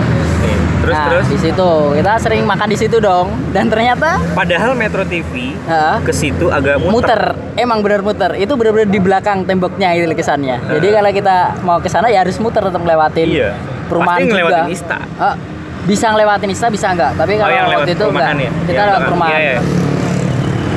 [0.78, 1.26] Terus nah, terus.
[1.28, 3.28] di situ kita sering makan di situ dong.
[3.50, 6.94] Dan ternyata Padahal Metro TV ha, ke situ agak muter.
[6.94, 7.22] muter.
[7.56, 8.32] emang bener muter.
[8.34, 10.62] Itu bener-bener di belakang temboknya itu kesannya.
[10.70, 13.52] Jadi kalau kita mau ke sana ya harus muter tetap ngelewatin Iya.
[13.88, 14.60] perumahan Pasti juga.
[14.70, 14.98] Ista.
[15.18, 15.36] Ah,
[15.84, 17.12] bisa ngelewatin Ista bisa enggak?
[17.16, 18.30] Tapi Oh, kalau yang waktu itu enggak.
[18.30, 18.52] ya?
[18.62, 19.34] Kita Yang lewat perumahan.
[19.34, 19.62] Iya, iya.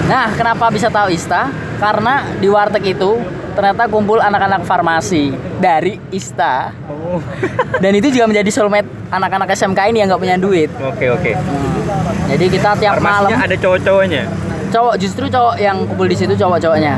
[0.06, 1.42] Nah, kenapa bisa tahu Ista?
[1.76, 3.10] Karena di warteg itu
[3.52, 6.70] ternyata kumpul anak-anak farmasi dari Ista.
[6.86, 7.20] Oh.
[7.82, 10.70] Dan itu juga menjadi soulmate anak-anak SMK ini yang nggak punya duit.
[10.80, 11.32] Oke oke.
[12.30, 14.22] Jadi kita tiap Farmasinya malam ada cowok-cowoknya.
[14.70, 16.94] cowok justru cowok yang kumpul di situ cowok-cowoknya.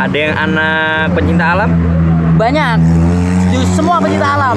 [0.00, 1.70] Ada yang anak pencinta alam,
[2.36, 2.78] Banyak.
[3.52, 4.56] Just semua pecinta alam.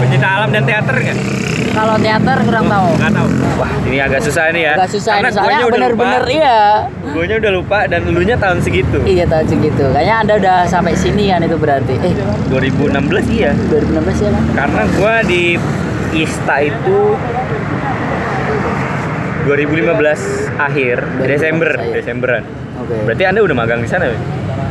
[0.00, 1.43] pencinta alam dan teater nggak?
[1.74, 2.88] Kalau teater kurang tahu.
[3.02, 3.28] Nggak tahu.
[3.58, 4.72] Wah ini agak susah nih ya.
[4.78, 6.60] Agak susah Karena ini soalnya bener-bener iya.
[7.10, 8.96] Guanya udah lupa dan elunya tahun segitu.
[9.02, 9.84] Iya tahun segitu.
[9.90, 11.94] Kayaknya Anda udah sampai sini kan itu berarti.
[11.98, 12.14] Eh,
[12.48, 13.52] 2016 iya.
[13.68, 14.42] 2016 ya kan?
[14.54, 15.58] Karena gua di
[16.14, 16.98] ISTA itu
[19.44, 21.92] 2015 akhir 2015 Desember akhir.
[21.92, 22.42] Desemberan
[22.80, 22.94] Oke.
[23.04, 24.16] berarti anda udah magang di sana ya?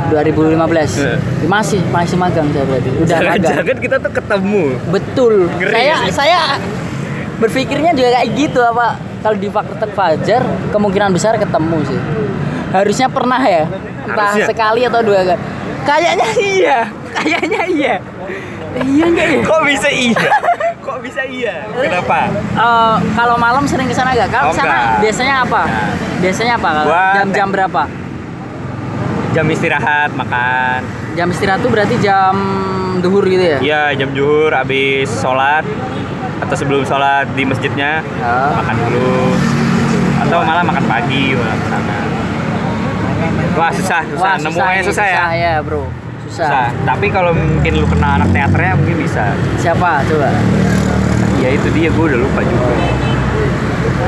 [0.03, 0.99] 2015.
[0.99, 1.17] Heeh.
[1.47, 2.89] Masih masih magang saya berarti.
[2.91, 3.39] Udah magang.
[3.39, 5.33] jangan-jangan kita tuh ketemu Betul.
[5.57, 5.97] Ngeri saya ya?
[6.11, 6.41] saya
[7.35, 8.87] berpikirnya juga kayak gitu apa
[9.19, 11.99] kalau di Fakultas Fajar kemungkinan besar ketemu sih.
[12.69, 13.65] Harusnya pernah ya.
[14.03, 14.45] Entah Harusnya.
[14.47, 15.41] sekali atau dua kali.
[15.83, 16.79] Kayaknya iya.
[17.13, 17.95] Kayaknya iya.
[18.73, 19.39] Iya enggak ya?
[19.43, 20.17] kok bisa iya
[20.81, 22.25] kok bisa iya kenapa
[22.57, 24.33] Eh, kalau malam sering ke sana enggak?
[24.33, 25.61] Kalau Oh, sana biasanya apa?
[25.61, 25.93] Nah.
[26.17, 26.69] Biasanya apa?
[26.73, 27.83] kalau Jam-jam berapa?
[29.29, 30.81] jam istirahat makan
[31.13, 32.33] Jam istirahat tuh berarti jam
[32.97, 33.57] duhur gitu ya?
[33.59, 35.65] Iya jam zuhur abis sholat
[36.43, 38.51] atau sebelum sholat di masjidnya Ah.
[38.53, 39.31] makan dulu
[40.21, 41.97] atau malah makan pagi malah ke sana.
[43.53, 45.23] Wah susah susah Wah, nemunya ini, susah, ya.
[45.31, 45.85] ya, Bro.
[46.27, 46.47] Susah.
[46.49, 46.67] Susah.
[46.83, 49.31] Tapi kalau mungkin lu kenal anak teaternya mungkin bisa.
[49.55, 50.29] Siapa coba?
[51.37, 52.65] Ya itu dia gue udah lupa juga.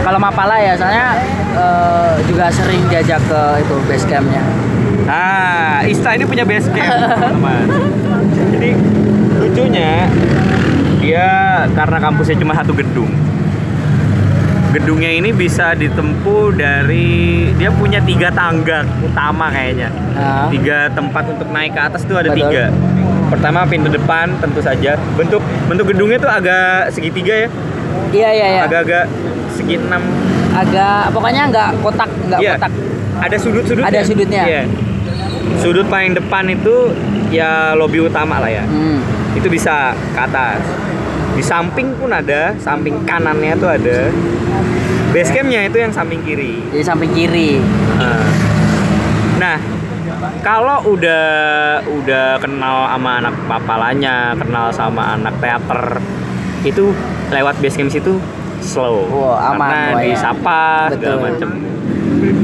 [0.01, 1.13] Kalau Mapala ya, soalnya
[1.53, 4.43] eh, juga sering diajak ke itu base campnya.
[5.05, 7.65] Nah, Ista ini punya base camp, teman.
[8.57, 8.69] Jadi
[9.37, 10.09] lucunya
[11.05, 11.29] dia
[11.77, 13.11] karena kampusnya cuma satu gedung.
[14.73, 19.87] Gedungnya ini bisa ditempuh dari dia punya tiga tangga utama kayaknya.
[20.11, 22.51] Nah, Tiga tempat untuk naik ke atas tuh ada Betul.
[22.51, 22.63] tiga.
[23.31, 24.99] Pertama pintu depan tentu saja.
[25.15, 25.39] Bentuk
[25.71, 27.49] bentuk gedungnya tuh agak segitiga ya,
[28.11, 28.61] iya iya iya.
[28.67, 29.05] agak-agak
[29.55, 30.03] segi enam.
[30.51, 32.53] Agak pokoknya nggak kotak, nggak Iya.
[32.59, 32.71] kotak.
[33.15, 33.87] Ada sudut-sudutnya.
[33.87, 34.43] Ada sudutnya.
[34.43, 34.63] Iya.
[35.63, 36.91] Sudut paling depan itu
[37.31, 38.67] ya lobi utama lah ya.
[38.67, 38.99] Hmm.
[39.39, 40.59] Itu bisa ke atas.
[41.35, 44.07] Di samping pun ada, samping kanannya tuh ada.
[45.11, 46.63] Base campnya itu yang samping kiri.
[46.71, 47.59] Jadi samping kiri.
[47.99, 48.27] Nah.
[49.35, 49.57] Nah,
[50.39, 51.23] kalau udah
[51.83, 55.99] udah kenal sama anak papalanya, kenal sama anak teater,
[56.63, 56.95] itu
[57.35, 58.15] lewat base camp situ
[58.63, 59.05] slow.
[59.11, 60.15] Wah, aman, Karena ya.
[60.15, 61.49] disapa segala macem.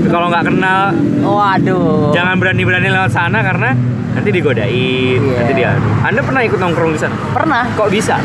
[0.06, 0.82] Kalau nggak kenal,
[1.22, 2.12] Waduh.
[2.12, 3.72] jangan berani-berani lewat sana karena
[4.12, 5.36] nanti digodain, Iya.
[5.38, 5.88] nanti diadu.
[6.02, 7.16] Anda pernah ikut nongkrong di sana?
[7.32, 7.64] Pernah.
[7.72, 8.16] Kok bisa?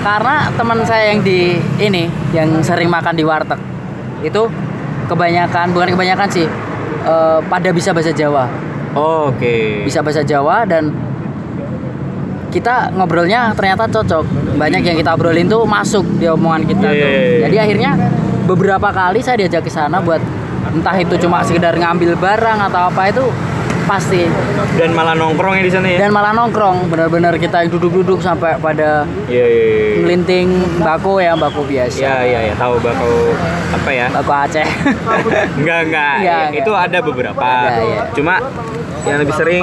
[0.00, 3.58] Karena teman saya yang di ini yang sering makan di warteg
[4.20, 4.42] itu
[5.06, 6.46] kebanyakan bukan kebanyakan sih
[7.02, 8.46] eh, pada bisa bahasa Jawa.
[8.92, 9.82] Oh, Oke.
[9.82, 10.88] bisa bahasa Jawa dan
[12.48, 14.24] kita ngobrolnya ternyata cocok
[14.56, 17.38] banyak yang kita obrolin tuh masuk di omongan kita Iya, tuh iya, iya.
[17.44, 17.90] jadi akhirnya
[18.46, 20.22] beberapa kali saya diajak ke sana buat
[20.68, 23.24] entah itu cuma sekedar ngambil barang atau apa itu
[23.84, 24.26] pasti
[24.74, 25.98] Dan malah nongkrongnya di sana ya?
[25.98, 29.96] dan malah nongkrong benar-benar kita yang duduk-duduk sampai pada Iya, iya, iya.
[30.00, 32.54] melinting bako ya bako biasa Iya, iya, iya.
[32.56, 33.14] Tahu bakau
[33.72, 34.06] apa ya?
[34.10, 34.66] bako Aceh
[35.58, 36.14] Enggak, enggak.
[36.18, 36.60] Ya, enggak.
[36.60, 37.38] Itu ada beberapa.
[37.38, 38.00] Ada, iya.
[38.10, 38.34] Cuma
[39.06, 39.62] yang lebih sering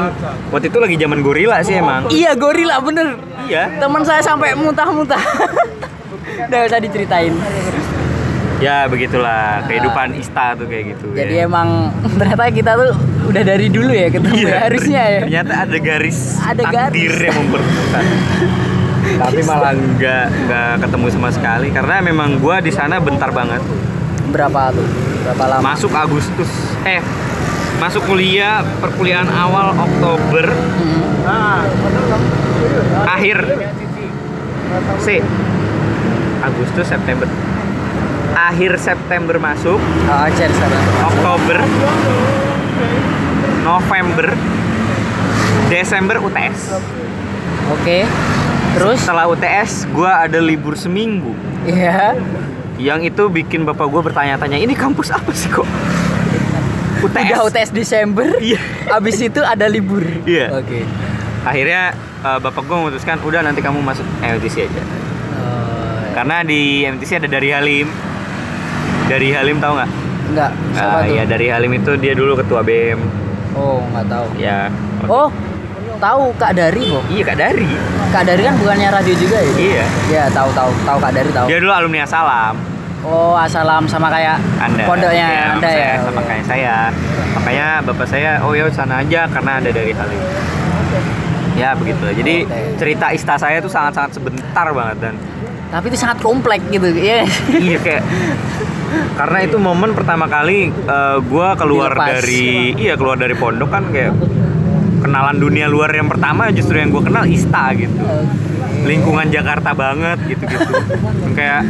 [0.49, 2.07] waktu itu lagi zaman gorila sih emang.
[2.09, 3.75] iya gorila bener Iya.
[3.75, 5.19] teman saya sampai muntah-muntah
[6.47, 7.35] udah usah diceritain
[8.63, 11.11] Ya begitulah kehidupan Ista tuh kayak gitu.
[11.11, 11.43] Jadi ya.
[11.43, 12.91] emang ternyata kita tuh
[13.27, 15.19] udah dari dulu ya ketemu ya, harusnya ya.
[15.21, 17.27] Ternyata ada garis Ada takdir garis.
[17.27, 18.03] yang mempertemukan.
[19.27, 23.59] Tapi malah nggak nggak ketemu sama sekali karena memang gua di sana bentar banget.
[24.31, 24.87] Berapa tuh?
[25.21, 25.61] Berapa lama?
[25.61, 26.47] Masuk Agustus.
[26.81, 27.03] Eh,
[27.77, 31.67] masuk kuliah perkuliahan awal Oktober, Hmm.
[33.05, 33.37] akhir
[34.97, 35.19] C.
[36.41, 37.27] Agustus September.
[38.33, 39.77] Akhir September masuk,
[40.09, 40.79] Oh, di sana.
[41.05, 41.57] Oktober,
[43.61, 44.27] November,
[45.69, 46.81] Desember UTS.
[47.69, 48.09] Oke.
[48.73, 48.97] Terus?
[49.05, 51.37] Setelah UTS, gua ada libur seminggu.
[51.63, 52.17] Iya.
[52.81, 55.69] Yang itu bikin bapak gua bertanya-tanya, ini kampus apa sih kok?
[57.05, 57.13] UTS.
[57.29, 58.27] Udah UTS Desember.
[58.41, 58.57] Iya.
[58.89, 60.01] Abis itu ada libur.
[60.25, 60.57] Iya.
[60.57, 60.81] Oke.
[61.45, 61.93] Akhirnya
[62.25, 64.81] eh, bapak gua memutuskan, udah nanti kamu masuk MTC aja.
[65.37, 67.87] Oh, Karena di MTC ada dari Halim.
[69.07, 69.91] Dari Halim tahu nggak?
[70.33, 70.51] enggak.
[70.79, 71.13] Ah, tuh?
[71.13, 72.99] ya dari Halim itu dia dulu ketua BM.
[73.53, 74.27] Oh, enggak tahu.
[74.39, 74.71] Ya.
[75.05, 75.29] Oh,
[75.99, 77.03] tahu Kak Dari kok.
[77.11, 77.69] Iya Kak Dari.
[78.11, 79.53] Kak Dari kan bukannya radio juga ya?
[79.55, 79.85] Iya.
[80.09, 81.45] Iya, tahu tahu tahu Kak Dari tahu.
[81.47, 82.55] Dia dulu alumni Asalam.
[83.03, 84.87] Oh, asalam sama kayak Anda.
[84.87, 85.95] pondoknya Iya, Anda saya, ya.
[86.07, 86.27] Sama Oke.
[86.31, 86.75] kayak saya.
[87.35, 90.21] Makanya bapak saya, oh ya sana aja karena ada dari Halim.
[91.59, 92.05] Ya begitu.
[92.15, 92.79] Jadi Oke.
[92.79, 95.15] cerita ista saya tuh sangat-sangat sebentar banget dan
[95.67, 96.87] Tapi itu sangat kompleks gitu.
[96.95, 97.27] Iya.
[97.59, 98.03] iya kayak
[99.13, 102.07] karena itu momen pertama kali eh, gua keluar Dilepas.
[102.21, 104.13] dari iya keluar dari pondok kan kayak
[105.03, 107.91] kenalan dunia luar yang pertama justru yang gue kenal Ista gitu
[108.87, 110.73] lingkungan Jakarta banget gitu-gitu
[111.37, 111.67] kayak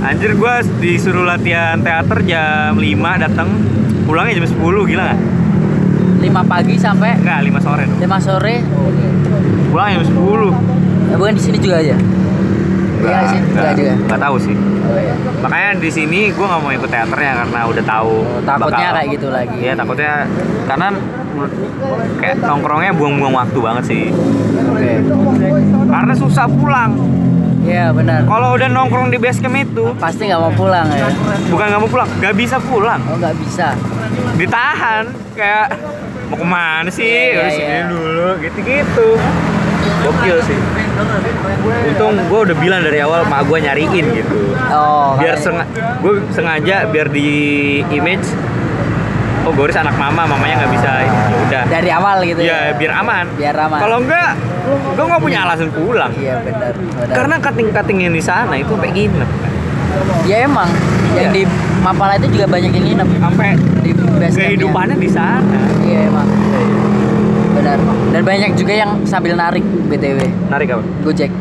[0.00, 3.48] anjir gue disuruh latihan teater jam 5 datang
[4.06, 4.54] pulangnya jam 10
[4.86, 5.20] gila nggak?
[6.24, 8.54] 5 pagi sampai Enggak, 5 sore dong 5 sore.
[9.68, 11.94] pulang jam 10 Ya bukan di sini juga aja.
[13.04, 13.92] Iya sih, enggak juga.
[14.02, 15.14] nggak tahu sih Oh, iya.
[15.38, 19.08] makanya di sini gue nggak mau ikut teaternya karena udah tahu Oh, takutnya bakal- kayak
[19.10, 19.56] gitu lagi.
[19.58, 20.12] Iya takutnya
[20.64, 20.86] karena
[22.16, 24.04] kayak nongkrongnya buang-buang waktu banget sih
[24.66, 24.92] Oke.
[25.86, 26.92] karena susah pulang
[27.60, 28.22] Iya benar.
[28.22, 31.08] kalau udah nongkrong di base camp itu Pasti nggak mau pulang ya.
[31.48, 33.72] bukan nggak mau pulang nggak bisa pulang Oh nggak bisa.
[34.36, 35.72] ditahan kayak
[36.26, 37.66] mau ke mana sih Iya, harus iya.
[37.66, 39.08] ini dulu gitu-gitu
[40.04, 40.58] gokil sih.
[41.90, 44.36] Untung gue udah bilang dari awal mak gue nyariin gitu.
[44.74, 45.14] Oh.
[45.20, 45.70] biar sengaja
[46.02, 47.28] gue sengaja biar di
[47.94, 48.26] image
[49.44, 51.62] oh Goris anak mama mamanya nggak bisa ini ya udah.
[51.68, 52.72] Dari awal gitu ya?
[52.74, 53.24] biar aman.
[53.36, 53.78] Biar aman.
[53.78, 54.32] kalau enggak
[54.96, 56.12] gue nggak punya alasan pulang.
[56.16, 56.72] Iya benar.
[57.12, 59.24] karena cutting-cutting yang di sana itu kayak gini
[60.24, 60.68] ya emang.
[61.14, 61.36] Yang Iya.
[61.36, 61.42] di
[61.84, 63.08] Mapala itu juga banyak yang nginep.
[63.20, 63.48] Sampai
[63.84, 63.92] di
[64.32, 65.60] kehidupannya di sana.
[65.84, 66.28] Iya emang.
[67.64, 67.80] Benar.
[68.12, 70.20] Dan banyak juga yang sambil narik BTW.
[70.52, 71.32] narik apa Gojek.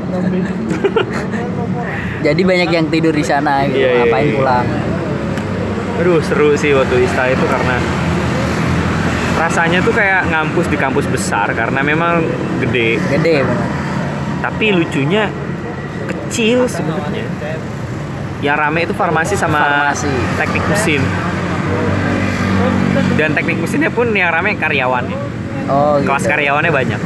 [2.24, 3.84] Jadi banyak yang tidur di sana gitu.
[3.84, 4.36] Iya, iya, ngapain iya.
[4.40, 4.66] pulang.
[6.00, 7.76] Aduh seru sih waktu Ista itu karena
[9.36, 12.24] rasanya tuh kayak ngampus di kampus besar karena memang
[12.64, 13.68] gede Gede benar.
[14.40, 15.28] tapi lucunya
[16.08, 17.28] kecil sebenarnya
[18.40, 20.08] yang rame itu farmasi sama Farmasi.
[20.40, 21.02] teknik mesin
[23.20, 25.33] dan teknik mesinnya pun yang rame karyawannya
[25.68, 26.08] Oh gitu.
[26.12, 27.02] kelas karyawannya banyak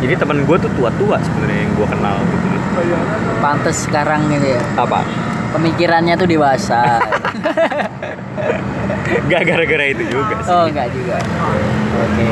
[0.00, 2.46] jadi temen gue tuh tua-tua sebenarnya yang gue kenal gitu
[3.40, 4.62] Pantes sekarang gitu ya.
[4.76, 5.04] apa
[5.50, 7.02] Pemikirannya tuh dewasa.
[9.30, 11.18] Gak gara-gara itu juga sih oh enggak juga.
[12.00, 12.28] Oke.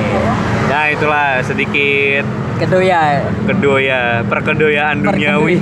[0.70, 2.22] nah itulah sedikit
[2.56, 3.26] Kedoya.
[3.44, 5.58] kedoya perkedoyaan duniawi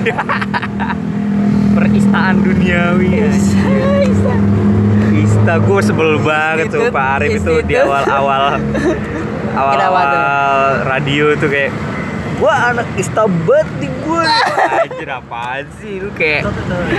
[1.76, 3.10] peristaan duniawi
[5.16, 8.60] Ista gue sebel banget tuh Pak Arif itu di awal-awal
[9.56, 10.10] awal-awal
[10.84, 11.72] radio tuh kayak
[12.36, 14.22] gua anak Ista banget nih gue
[14.84, 16.44] anjir apaan sih lu kayak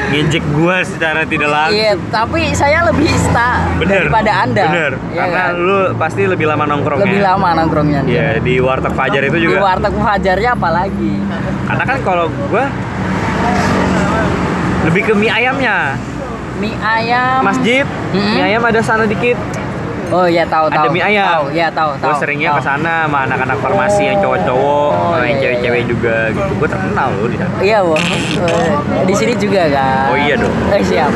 [0.09, 4.63] nginjek gua secara tidak langsung Iya, tapi saya lebih ista bener daripada Anda.
[4.65, 5.51] bener Iya karena kan?
[5.55, 8.01] lu pasti lebih lama nongkrongnya lebih lama nongkrongnya.
[8.03, 11.13] Iya di warteg Fajar itu Di juga warteg Fajarnya apalagi.
[11.63, 12.65] karena kan kalau gua
[14.83, 15.99] lebih ke mie ayamnya
[16.57, 17.45] Mie ayam.
[17.45, 18.33] masjid Mm-mm.
[18.33, 19.37] mie ayam ada sana dikit
[20.07, 20.89] Oh iya tahu ada tahu.
[20.89, 22.07] mie ayam Tahu, iya tahu tahu.
[22.07, 25.87] gue seringnya ke sana sama anak-anak farmasi yang cowok-cowok Oh, sama yang iya, cewek-cewek iya.
[25.87, 27.99] juga gitu gue terkenal loh di sana Iya, Bos.
[27.99, 28.71] Eh,
[29.03, 30.05] Di sini juga kan.
[30.07, 30.53] Oh, iya dong.
[30.69, 31.11] Eh, siap.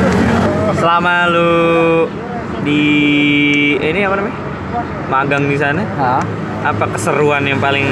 [0.74, 1.52] selama lu
[2.62, 2.82] di
[3.76, 4.36] ini apa namanya
[5.06, 6.22] magang di sana Hah?
[6.64, 7.84] apa keseruan yang paling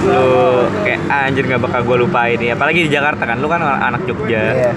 [0.00, 0.24] lu
[0.82, 4.02] kayak "Ah, anjir nggak bakal gue lupain ya apalagi di Jakarta kan lu kan anak
[4.04, 4.72] Jogja Iya.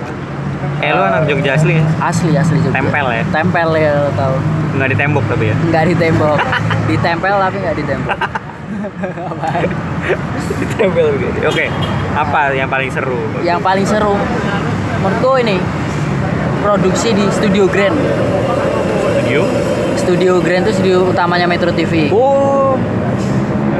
[0.79, 1.87] Eh lu anak Jogja asli nggak?
[1.99, 2.73] Asli asli juga.
[2.73, 3.23] Tempel ya?
[3.29, 4.35] Tempel ya lo tahu.
[4.71, 6.39] nggak di tembok tapi ya Nggak di tembok.
[6.87, 8.17] Ditempel tapi nggak di tembok.
[9.31, 9.63] Apaan?
[10.57, 11.65] ditempel gitu oke
[12.11, 14.17] apa yang paling seru Yang paling seru
[14.97, 15.61] menurutku ini
[16.61, 17.93] produksi di Studio Grand.
[19.13, 19.41] studio
[19.93, 22.09] Studio Grand itu studio utamanya Metro TV.
[22.09, 22.73] oh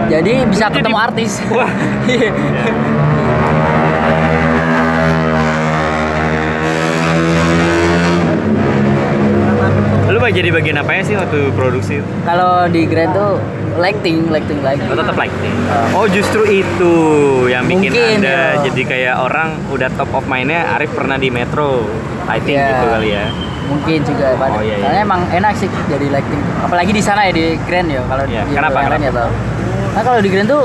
[0.05, 1.39] Jadi bisa ketemu artis.
[1.49, 1.69] Wah.
[2.11, 2.29] Iya.
[10.21, 13.41] Mau jadi bagian apanya sih waktu produksi Kalau di Grand tuh
[13.73, 14.85] lighting, lighting lagi.
[14.85, 15.33] Oh, tetap like
[15.91, 16.93] Oh justru itu
[17.49, 18.61] yang bikin Mungkin, anda ya.
[18.69, 21.89] jadi kayak orang udah top of mindnya Arif pernah di Metro
[22.37, 22.69] think Iya.
[22.69, 23.25] gitu kali ya
[23.61, 24.59] Mungkin juga pada.
[24.59, 24.83] Oh, iya, iya.
[24.83, 26.41] Karena emang enak sih jadi lighting.
[26.59, 28.03] Apalagi di sana ya di Grand ya.
[28.03, 28.99] Kalau Iya, di kenapa, kenapa?
[28.99, 29.31] ya tahu.
[29.91, 30.63] Nah kalau di Grand tuh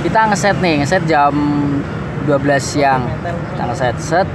[0.00, 1.34] kita ngeset nih, ngeset jam
[2.24, 3.02] 12 siang.
[3.50, 4.28] Kita ngeset set.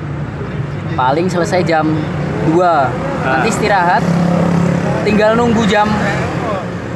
[0.93, 1.87] Paling selesai jam
[2.45, 3.39] 2 Ah.
[3.39, 4.03] Nanti istirahat.
[5.09, 5.89] Tinggal nunggu jam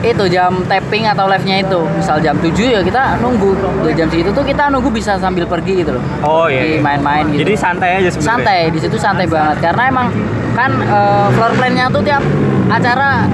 [0.06, 1.82] itu jam tapping atau live-nya itu.
[1.98, 3.58] Misal jam 7 ya kita nunggu.
[3.82, 6.04] Di jam segitu tuh kita nunggu bisa sambil pergi gitu loh.
[6.22, 6.78] Oh iya, iya.
[6.78, 7.42] main-main gitu.
[7.42, 9.66] Jadi santai aja sebenarnya santai di situ santai banget.
[9.66, 10.08] Karena emang
[10.54, 12.22] kan eh, floor plan-nya tuh tiap
[12.70, 13.26] acara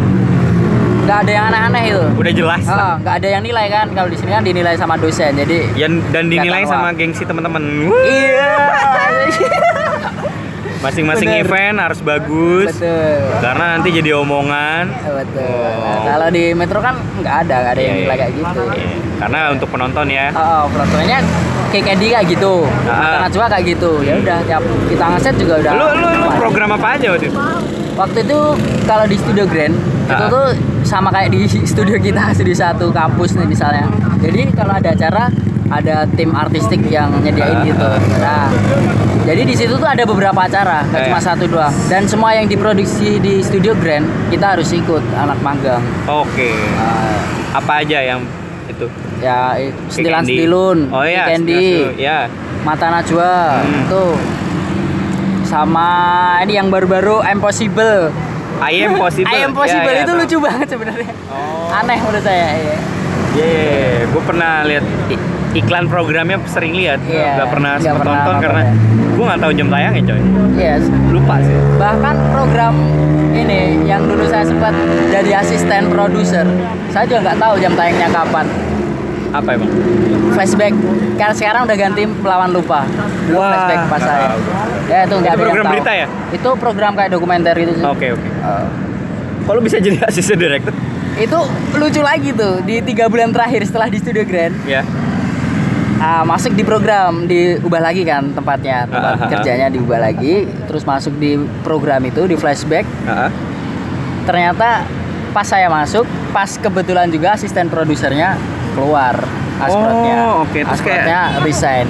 [1.04, 2.64] nggak ada yang aneh-aneh itu Udah jelas.
[3.04, 3.86] Nggak ada yang nilai kan.
[3.92, 5.36] Kalau di sini kan dinilai sama dosen.
[5.36, 7.92] Jadi Yan- Dan dinilai sama gengsi teman-teman.
[8.08, 8.56] Iya
[10.80, 15.82] Masing-masing event harus bagus betul Karena nanti jadi omongan betul Oh.
[15.82, 18.22] Nah, kalau di metro kan nggak ada nggak ada yang Iya, nilai iya.
[18.22, 18.90] kayak gitu Iya.
[19.18, 21.20] Karena untuk penonton ya Oh, oh plan-nya
[21.70, 22.54] kayak Candy kayak gitu
[22.86, 22.96] Ah.
[23.20, 26.70] makanan juga kayak gitu ya udah tiap kita ngeset juga udah Lu, lu, lu program
[26.74, 27.40] apa aja waktu itu?
[27.94, 28.40] Waktu itu
[28.88, 29.76] kalau di Studio Grand
[30.08, 30.30] itu Ah.
[30.32, 30.48] tuh
[30.82, 33.86] sama kayak di studio kita studio satu kampus nih misalnya.
[34.18, 35.28] Jadi kalau ada acara
[35.70, 37.86] ada tim artistik yang nyediain Ah, gitu.
[37.86, 38.02] ah.
[38.18, 38.46] Nah,
[39.24, 41.06] jadi di situ tuh ada beberapa acara, nggak Eh.
[41.08, 41.74] cuma satu doang.
[41.86, 45.82] Dan semua yang diproduksi di Studio Grand kita harus ikut anak magang.
[46.04, 47.22] Oke Nah,
[47.56, 48.22] Apa aja yang
[48.68, 48.86] itu?
[49.20, 49.58] ya
[49.90, 50.38] Candy.
[50.38, 52.26] setilun, Oh iya Candy, Ya
[52.60, 53.84] mata najwa, Hmm.
[53.88, 54.14] tuh
[55.44, 55.88] sama
[56.42, 58.14] ini yang baru-baru Impossible.
[58.60, 59.30] I am possible.
[59.30, 60.22] I am Possible Ya, ya, itu tahu.
[60.22, 61.12] lucu banget sebenarnya.
[61.28, 61.72] Oh.
[61.72, 62.48] Aneh menurut saya.
[62.54, 62.78] Iya.
[63.32, 63.56] Iya,
[64.06, 64.84] gue pernah lihat
[65.52, 68.72] iklan programnya sering lihat, Iya, nggak pernah nggak sempet pernah nonton karena ya.
[69.10, 70.22] gue nggak tahu jam tayangnya coy.
[70.56, 70.84] Yes.
[71.10, 71.58] Lupa sih.
[71.76, 72.74] Bahkan program
[73.32, 74.74] ini yang dulu saya sempat
[75.10, 76.46] jadi asisten produser,
[76.88, 78.46] saya juga nggak tahu jam tayangnya kapan.
[79.30, 79.70] Apa emang?
[80.32, 80.74] Flashback,
[81.14, 82.82] karena sekarang udah ganti pelawan lupa.
[83.24, 84.22] Dulu Wah, flashback pas saya.
[84.28, 84.40] tahu.
[84.86, 85.74] Ya itu nggak ada yang program tahu.
[85.74, 86.08] berita ya?
[86.30, 87.84] Itu program kayak dokumenter gitu sih.
[87.84, 88.26] Oke oke.
[88.26, 88.66] Eh,
[89.46, 90.74] Kalau bisa jadi asisten director?
[91.12, 91.36] itu
[91.76, 94.88] lucu lagi tuh di tiga bulan terakhir setelah di Studio Grand Ya.
[96.00, 99.30] Ah, masuk di program diubah lagi kan tempatnya tempat Ah, ah, ah.
[99.30, 103.30] kerjanya diubah lagi terus masuk di program itu di flashback Heeh.
[104.24, 104.84] ternyata
[105.30, 108.34] pas saya masuk pas kebetulan juga asisten produsernya
[108.74, 109.14] keluar
[109.60, 110.56] asprotnya Oh, oke.
[110.58, 111.88] Terus kayak- Asprotnya resign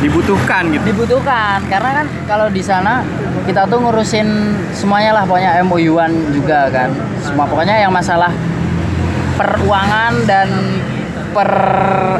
[0.00, 0.84] Dibutuhkan gitu.
[0.86, 3.04] dibutuhkan karena kan kalau di sana
[3.44, 4.28] kita tuh ngurusin
[4.72, 6.88] semuanya lah pokoknya MOU-an juga kan
[7.20, 8.32] semua pokoknya yang masalah
[9.36, 10.48] peruangan dan
[11.30, 11.50] per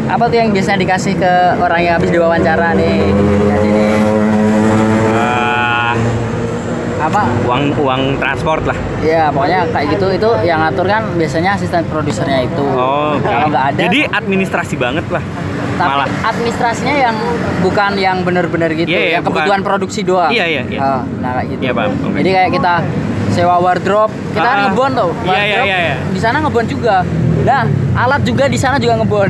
[0.00, 2.98] apa tuh yang biasanya dikasih ke orang yang habis diwawancara nih
[3.44, 3.92] jadi nih,
[5.12, 5.92] Ah,
[7.00, 8.76] apa uang uang transport lah.
[9.00, 13.24] ya pokoknya kayak gitu itu yang ngatur kan biasanya asisten produsernya itu Oh, oke.
[13.24, 15.24] kalau nggak ada Jadi administrasi banget lah.
[15.72, 16.08] tapi Malah.
[16.24, 17.16] administrasinya yang
[17.60, 19.64] bukan yang bener-bener gitu Iya, iya, yang kebutuhan bukan.
[19.66, 20.78] produksi doang Iya, iya, iya.
[20.78, 21.90] Ah, nah kayak gitu Iya, paham.
[21.96, 22.16] Oke.
[22.16, 22.74] jadi kayak kita
[23.30, 24.62] sewa wardrobe kita kan Ah.
[24.66, 25.96] ngebon tuh Iya, iya, Wardrobe iya, iya.
[26.06, 26.96] di sana ngebon juga
[27.40, 27.64] nah
[28.00, 29.28] alat juga di sana juga ngebon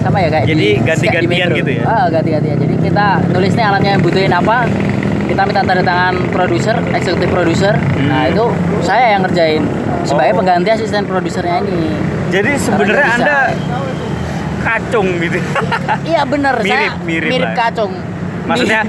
[0.00, 1.82] sama ya kayak Jadi di, ganti-gantian gitu ya?
[1.84, 4.56] ah ganti-gantian jadi kita nulis nih alatnya yang butuhin apa
[5.28, 8.32] kita minta tanda tangan produser eksekutif produser nah Hmm.
[8.32, 8.44] itu
[8.80, 9.62] saya yang ngerjain
[10.02, 10.38] sebagai Oh.
[10.38, 11.94] pengganti asisten produsernya ini
[12.28, 13.38] Jadi sebenarnya anda
[14.60, 15.38] kacung gitu.
[16.04, 17.56] iya bener Mirip, saya mirip mirip lah.
[17.56, 17.92] kacung
[18.48, 18.80] Maksudnya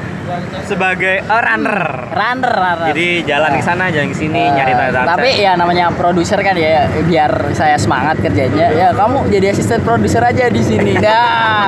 [0.64, 1.80] sebagai oh, runner.
[2.16, 2.88] runner, runner.
[2.96, 6.56] Jadi jalan ke sana, jalan ke sini, Eh, nyari tanda tapi ya namanya produser kan
[6.56, 8.72] ya biar saya semangat kerjanya.
[8.72, 10.96] Ya kamu jadi asisten produser aja di sini.
[11.06, 11.68] Dah.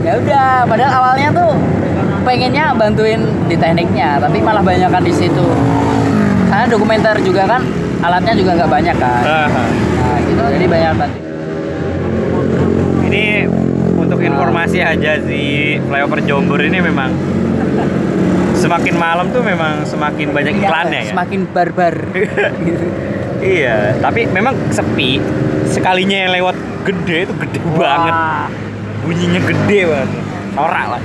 [0.00, 1.50] Ya udah padahal awalnya tuh
[2.24, 5.46] pengennya bantuin di tekniknya tapi malah banyak kan di situ.
[6.48, 7.62] Karena dokumenter juga kan
[8.00, 9.22] alatnya juga nggak banyak kan.
[9.22, 9.48] Ah,
[10.00, 10.42] nah gitu.
[10.56, 11.29] Jadi banyak bantu untuk
[14.20, 17.10] informasi aja sih flyover Jombor ini memang
[18.54, 21.04] semakin malam tuh memang semakin banyak iklannya ya.
[21.08, 21.94] Iya, semakin barbar
[23.40, 25.16] Iya, tapi memang sepi.
[25.64, 28.12] Sekalinya yang lewat gede itu gede banget.
[28.12, 28.46] Wah.
[29.00, 30.10] Bunyinya gede banget.
[30.52, 31.02] Norak lah.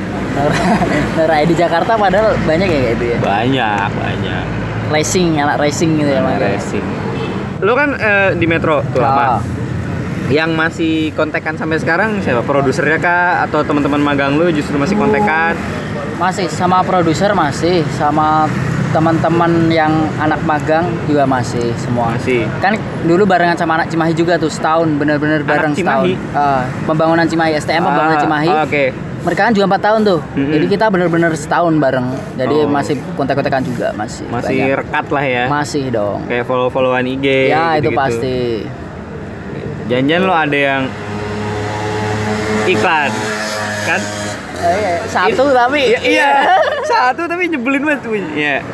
[1.15, 4.43] Nah, di Jakarta padahal banyak ya kayak itu ya Banyak, banyak.
[4.91, 6.19] racing anak racing gitu ya.
[6.19, 6.83] Racing.
[7.63, 9.39] Lu kan eh, di Metro tuh lama.
[10.25, 12.41] Yang masih kontekan sampai sekarang siapa?
[12.41, 15.53] Produsernya kah atau teman-teman magang lu justru masih kontekan?
[16.17, 18.49] Masih sama produser masih sama
[18.89, 22.15] teman-teman yang anak magang juga masih semua.
[22.15, 22.47] Masih.
[22.57, 22.73] Kan
[23.03, 26.07] dulu barengan sama anak Cimahi juga tuh setahun bener-bener Anak bareng setahun.
[26.07, 26.33] Cimahi?
[26.33, 28.49] Ah, pembangunan Cimahi STM pembangunan Ah, Cimahi.
[28.49, 28.85] ah, Oke.
[29.25, 30.19] Mereka kan juga empat tahun tuh.
[30.37, 30.53] Mm-mm.
[30.53, 32.07] Jadi kita bener-bener setahun bareng.
[32.37, 32.69] Jadi Oh.
[32.69, 34.25] masih kontak-kontakan juga masih.
[34.29, 34.77] Masih banyak.
[34.79, 35.43] rekat lah ya.
[35.49, 36.17] Masih dong.
[36.25, 37.25] Kayak follow-followan IG.
[37.49, 37.99] ya itu gitu-gitu.
[37.99, 38.37] pasti.
[39.85, 40.81] Jangan lo ada yang
[42.65, 43.09] iklan
[43.85, 44.01] kan?
[44.65, 46.29] Eh, iya, satu tapi Iya, iya.
[46.89, 48.17] Satu tapi nyebelin banget tuh.
[48.17, 48.65] Iya.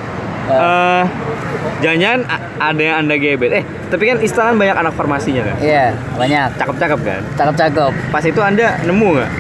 [0.48, 1.04] Eh,
[1.84, 2.22] jangan-jangan
[2.60, 3.52] ada yang anda gebet.
[3.52, 5.56] Eh, tapi kan kan banyak anak farmasinya kan.
[5.60, 5.86] Iya,
[6.16, 6.48] banyak.
[6.56, 7.22] Cakep-cakep kan.
[7.36, 7.92] Cakep-cakep.
[8.08, 9.32] Pas itu anda nemu nggak?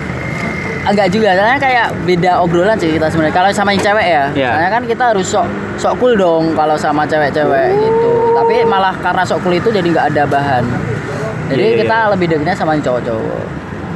[0.82, 3.36] Enggak juga, soalnya kayak beda obrolan sih kita sebenarnya.
[3.38, 4.50] Kalau sama yang cewek ya, Iya.
[4.50, 5.46] soalnya kan kita harus sok
[5.78, 8.10] sok cool dong kalau sama cewek-cewek gitu.
[8.34, 10.66] Tapi malah karena sok cool itu jadi nggak ada bahan.
[11.52, 11.78] Jadi Iya.
[11.84, 13.44] kita lebih dekatnya sama yang cowok-cowok.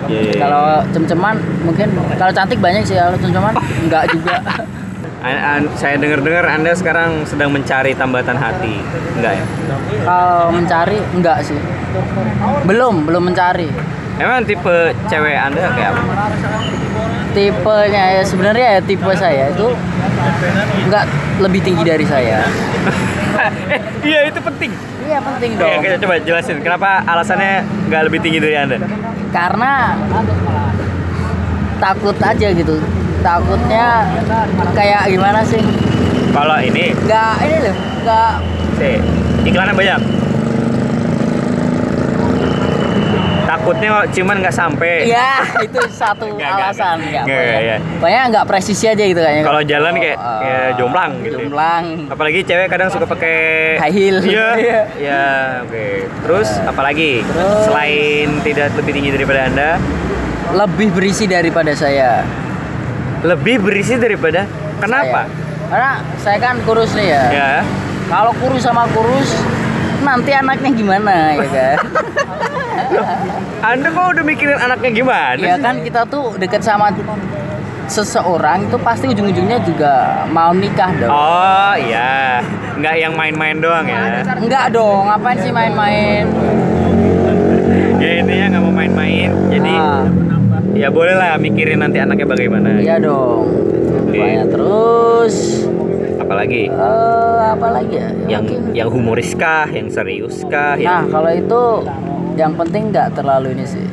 [0.06, 0.41] Iya, iya, iya.
[0.43, 4.36] Kalau cem-ceman mungkin kalau cantik banyak sih kalau cem-ceman enggak juga.
[5.26, 8.78] An- an- saya dengar-dengar anda sekarang sedang mencari tambatan hati,
[9.18, 9.45] enggak ya?
[10.06, 11.58] kalau mencari enggak sih.
[12.62, 13.66] Belum, belum mencari.
[14.16, 14.76] Emang tipe
[15.10, 16.03] cewek anda kayak apa?
[17.34, 19.68] Tipenya ya sebenarnya ya tipe saya itu
[20.86, 21.10] enggak
[21.41, 22.45] lebih tinggi dari saya.
[23.74, 24.72] eh, iya itu penting.
[25.06, 25.70] Iya penting dong.
[25.80, 27.53] oke, coba jelasin kenapa alasannya
[27.88, 28.78] nggak lebih tinggi dari anda?
[29.30, 29.93] karena
[31.78, 32.76] takut aja gitu
[33.20, 34.08] takutnya
[34.72, 35.60] kayak gimana sih
[36.32, 38.32] Kalau ini, nggak ini loh nggak
[38.76, 38.95] sih
[39.45, 39.99] iklannya banyak.
[43.56, 45.08] Takutnya cuman nggak sampai.
[45.08, 47.78] ya itu satu alasan Nggak, pokoknya- iya.
[47.95, 51.38] pokoknya nggak presisi aja gitu kayaknya Kalau jalan kayak- Oh, kayak eh, jomplang gitu.
[51.39, 53.36] jomplang Apalagi cewek kadang suka pakai
[53.78, 54.18] High heel.
[54.22, 54.47] Iya.
[54.66, 54.82] Iya.
[54.97, 55.24] Iya,
[55.64, 55.86] oke.
[56.22, 57.24] Terus apalagi?
[57.24, 59.70] Terus- Selain tidak lebih tinggi daripada Anda,
[60.53, 62.22] lebih berisi daripada saya
[63.22, 64.43] lebih berisi daripada
[64.78, 65.26] Kenapa?
[65.26, 65.43] Saya.
[65.66, 67.24] Karena saya kan kurus nih ya.
[67.32, 67.51] Ya.
[68.06, 69.32] Kalau kurus sama kurus
[70.01, 71.78] nanti anaknya gimana ya kan?
[73.61, 75.39] Anda kok udah mikirin anaknya gimana?
[75.39, 76.91] ya kan kita tuh deket sama
[77.86, 79.93] seseorang itu pasti ujung-ujungnya juga
[80.28, 81.09] mau nikah dong.
[81.09, 82.41] Oh iya,
[82.76, 84.26] nggak yang main-main doang ya?
[84.36, 86.26] Enggak dong, ngapain sih main-main?
[87.97, 90.05] Ya intinya nggak mau main-main, jadi Ah,
[90.73, 92.78] ya boleh lah mikirin nanti anaknya bagaimana.
[92.78, 93.49] iya dong.
[94.05, 94.17] Oke.
[94.17, 95.36] Banyak terus
[96.15, 98.09] Apalagi eh apa lagi ya?
[98.26, 101.61] Ya yang mungkin- yang humoris kah, yang serius kah, Nah, yang kalau itu
[102.36, 103.86] yang penting nggak terlalu ini sih.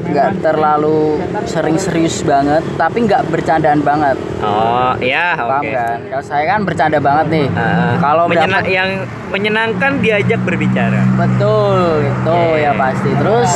[0.00, 4.16] Nggak terlalu sering serius banget, tapi nggak bercandaan banget.
[4.42, 5.70] oh ya Paham oke.
[5.70, 5.98] kan?
[6.08, 7.46] Kalau saya kan bercanda banget nih.
[7.52, 8.90] Ah, Kalau menyena- dapat yang
[9.30, 11.04] menyenangkan diajak berbicara.
[11.14, 12.58] betul itu Yeah.
[12.64, 13.10] ya pasti.
[13.12, 13.50] Terus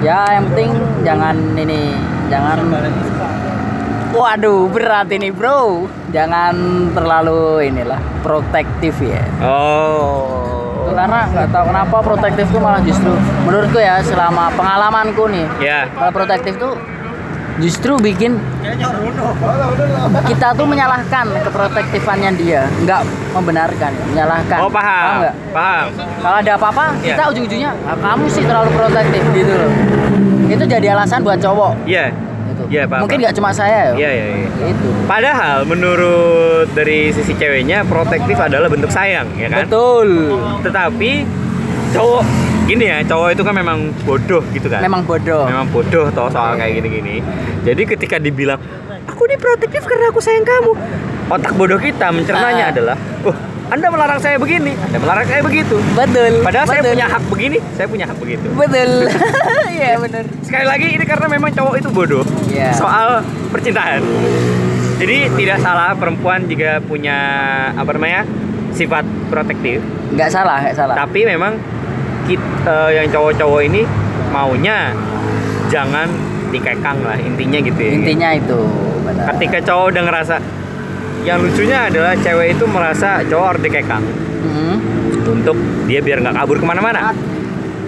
[0.00, 0.70] ya yang penting
[1.02, 1.80] jangan ini,
[2.32, 2.56] jangan
[4.16, 5.84] Waduh, berat ini, Bro.
[6.08, 6.56] Jangan
[6.96, 9.20] terlalu inilah protektif ya.
[9.44, 10.55] Oh.
[10.88, 13.12] Karena nggak tahu kenapa protektif tuh malah justru
[13.42, 15.90] menurutku ya selama pengalamanku nih Ya.
[15.90, 16.72] kalau protektif tuh
[17.56, 18.36] justru bikin
[20.26, 23.00] kita tuh menyalahkan keprotektifannya dia nggak
[23.32, 25.22] membenarkan menyalahkan Oh paham.
[25.22, 25.84] nggak Paham.
[26.20, 27.06] kalau ada apa-apa Iya.
[27.08, 29.72] kita ujung-ujungnya "Ah, kamu sih terlalu protektif gitu loh
[30.46, 32.10] itu jadi alasan buat cowok Iya.
[32.10, 32.25] gitu.
[32.66, 33.24] Iya, paham, mungkin paham.
[33.24, 34.48] nggak cuma saya ya Iya, iya, iya.
[34.68, 39.64] itu Padahal menurut dari sisi ceweknya protektif adalah bentuk sayang, ya kan?
[39.64, 40.08] betul
[40.60, 41.10] Tetapi
[41.88, 42.22] cowok
[42.66, 44.80] gini ya, cowok itu kan memang bodoh gitu kan.
[44.80, 47.22] memang bodoh memang bodoh toh soal kayak gini-gini.
[47.62, 48.58] Jadi ketika dibilang
[49.06, 50.74] aku ini protektif karena aku sayang kamu.
[51.28, 52.72] Otak bodoh kita mencernanya Ah.
[52.72, 53.34] adalah, "Oh,
[53.66, 56.92] Anda melarang saya begini, Anda melarang saya begitu." betul Padahal saya betul.
[56.92, 58.46] punya hak begini, saya punya hak begitu.
[58.52, 58.90] betul
[59.76, 62.70] iya bener Sekali lagi ini karena memang cowok itu bodoh Iya.
[62.72, 64.00] soal percintaan.
[64.96, 67.16] Jadi tidak salah perempuan jika punya
[67.70, 68.24] apa namanya
[68.70, 71.56] sifat protektif, nggak salah nggak salah tapi memang
[72.24, 73.82] kita yang cowok-cowok ini
[74.28, 74.92] maunya
[75.66, 76.08] jangan
[76.46, 77.92] dikekang lah intinya gitu ya.
[77.92, 78.58] intinya itu
[79.02, 80.34] benar Ketika cowok udah ngerasa
[81.26, 84.04] yang lucunya adalah cewek itu merasa cowok harus dikekang
[84.46, 84.74] Mhm.
[85.28, 87.10] untuk dia biar nggak kabur ke mana-mana.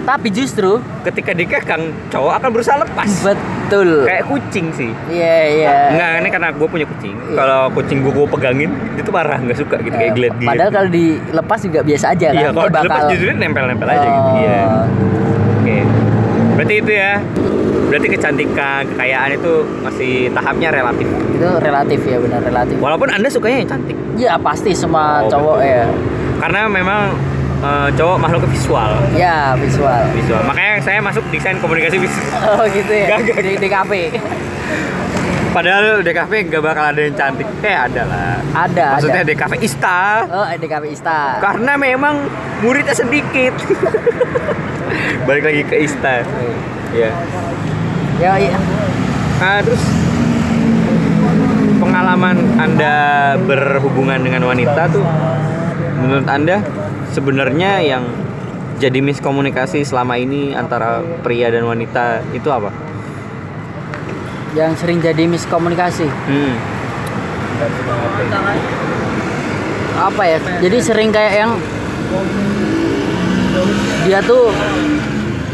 [0.01, 1.79] tapi justru Ketika dikekang
[2.09, 3.09] cowok akan berusaha lepas.
[3.21, 4.89] betul Kayak kucing sih.
[5.07, 7.13] iya iya Enggak, ini karena gue punya kucing.
[7.13, 7.37] Iya.
[7.37, 10.49] Kalau kucing gue gue pegangin, itu marah, nggak suka gitu kayak Eh, geliat geliat.
[10.49, 12.35] Padahal kalau dilepas juga biasa aja kan.
[12.35, 14.17] Iya, kalau dilepas justru nempel-nempel aja gitu.
[14.25, 14.61] Oh, Iya.
[15.53, 15.77] Oke.
[16.55, 17.13] Berarti itu ya.
[17.85, 21.05] Berarti kecantikan, kekayaan itu masih tahapnya relatif.
[21.39, 22.75] Itu relatif ya, benar relatif.
[22.77, 23.95] Walaupun Anda sukanya yang cantik.
[24.19, 25.71] Ya pasti semua Oh, cowok betul.
[25.71, 25.83] ya.
[26.39, 27.01] Karena memang
[27.59, 28.91] eh, cowok makhluk visual.
[29.15, 30.03] Ya visual.
[30.11, 30.41] Visual.
[30.43, 32.27] Makanya saya masuk desain komunikasi visual.
[32.59, 33.07] Oh gitu ya.
[33.15, 33.91] Gak, gak, Di DKP.
[35.49, 37.47] Padahal DKV nggak bakal ada yang cantik.
[37.63, 38.37] Eh ada lah.
[38.53, 38.85] Ada.
[38.99, 39.29] Maksudnya ada.
[39.31, 39.99] DKV Ista.
[40.29, 41.19] Oh DKP Ista.
[41.39, 42.15] Karena memang
[42.59, 43.55] muridnya sedikit.
[45.27, 46.21] Balik lagi ke Ista.
[46.91, 47.09] Iya.
[48.19, 48.57] Ya iya.
[49.39, 49.79] Nah, terus
[51.99, 52.95] pengalaman Anda
[53.43, 55.03] berhubungan dengan wanita tuh
[55.99, 56.63] menurut Anda
[57.11, 58.07] sebenarnya yang
[58.79, 62.71] jadi miskomunikasi selama ini antara pria dan wanita itu apa?
[64.55, 66.07] Yang sering jadi miskomunikasi.
[66.07, 66.55] Hmm.
[69.99, 70.39] Apa ya?
[70.63, 71.51] Jadi sering kayak yang
[74.07, 74.55] dia tuh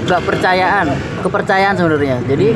[0.06, 0.86] nggak percayaan,
[1.26, 2.18] kepercayaan sebenarnya.
[2.30, 2.48] Jadi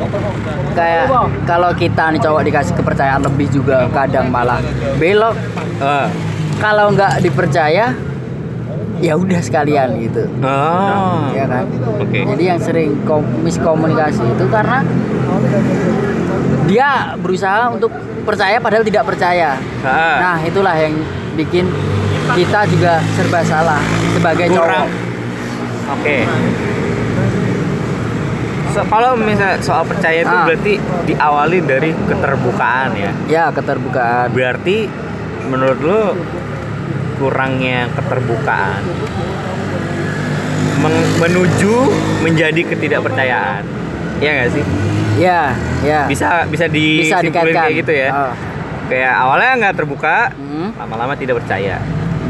[0.72, 1.10] kayak
[1.44, 4.62] kalau kita nih cowok dikasih kepercayaan lebih juga kadang malah
[4.96, 5.34] belok.
[5.82, 6.06] Ah.
[6.62, 7.90] Kalau nggak dipercaya
[9.00, 10.28] ya udah sekalian gitu.
[10.44, 11.26] Oh.
[11.34, 11.64] Ya kan?
[11.98, 12.22] Oke.
[12.22, 14.84] Jadi yang sering kom- miskomunikasi itu karena
[16.70, 17.90] dia berusaha untuk
[18.22, 19.58] percaya padahal tidak percaya.
[19.82, 20.16] Ah.
[20.20, 20.94] Nah, itulah yang
[21.34, 21.66] bikin
[22.30, 23.82] kita juga serba salah
[24.14, 24.86] sebagai Kurang.
[24.86, 24.88] cowok.
[25.98, 26.16] Oke.
[28.70, 30.46] So, kalau misalnya soal percaya itu Ah.
[30.46, 30.72] berarti
[31.04, 33.10] diawali dari keterbukaan ya.
[33.26, 34.30] Ya, keterbukaan.
[34.30, 34.86] Berarti
[35.44, 36.02] menurut lu
[37.16, 38.80] kurangnya keterbukaan
[40.80, 41.74] meng- menuju
[42.20, 43.62] menjadi ketidakpercayaan.
[44.16, 44.64] Iya nggak sih?
[45.18, 45.42] Ya,
[45.82, 46.00] ya.
[46.06, 47.60] Bisa bisa Bisa disimpulin dikaitkan.
[47.60, 48.08] kayak gitu ya.
[48.10, 48.32] Oh.
[48.86, 50.70] Kayak awalnya nggak terbuka, Hmm.
[50.76, 51.78] lama-lama tidak percaya.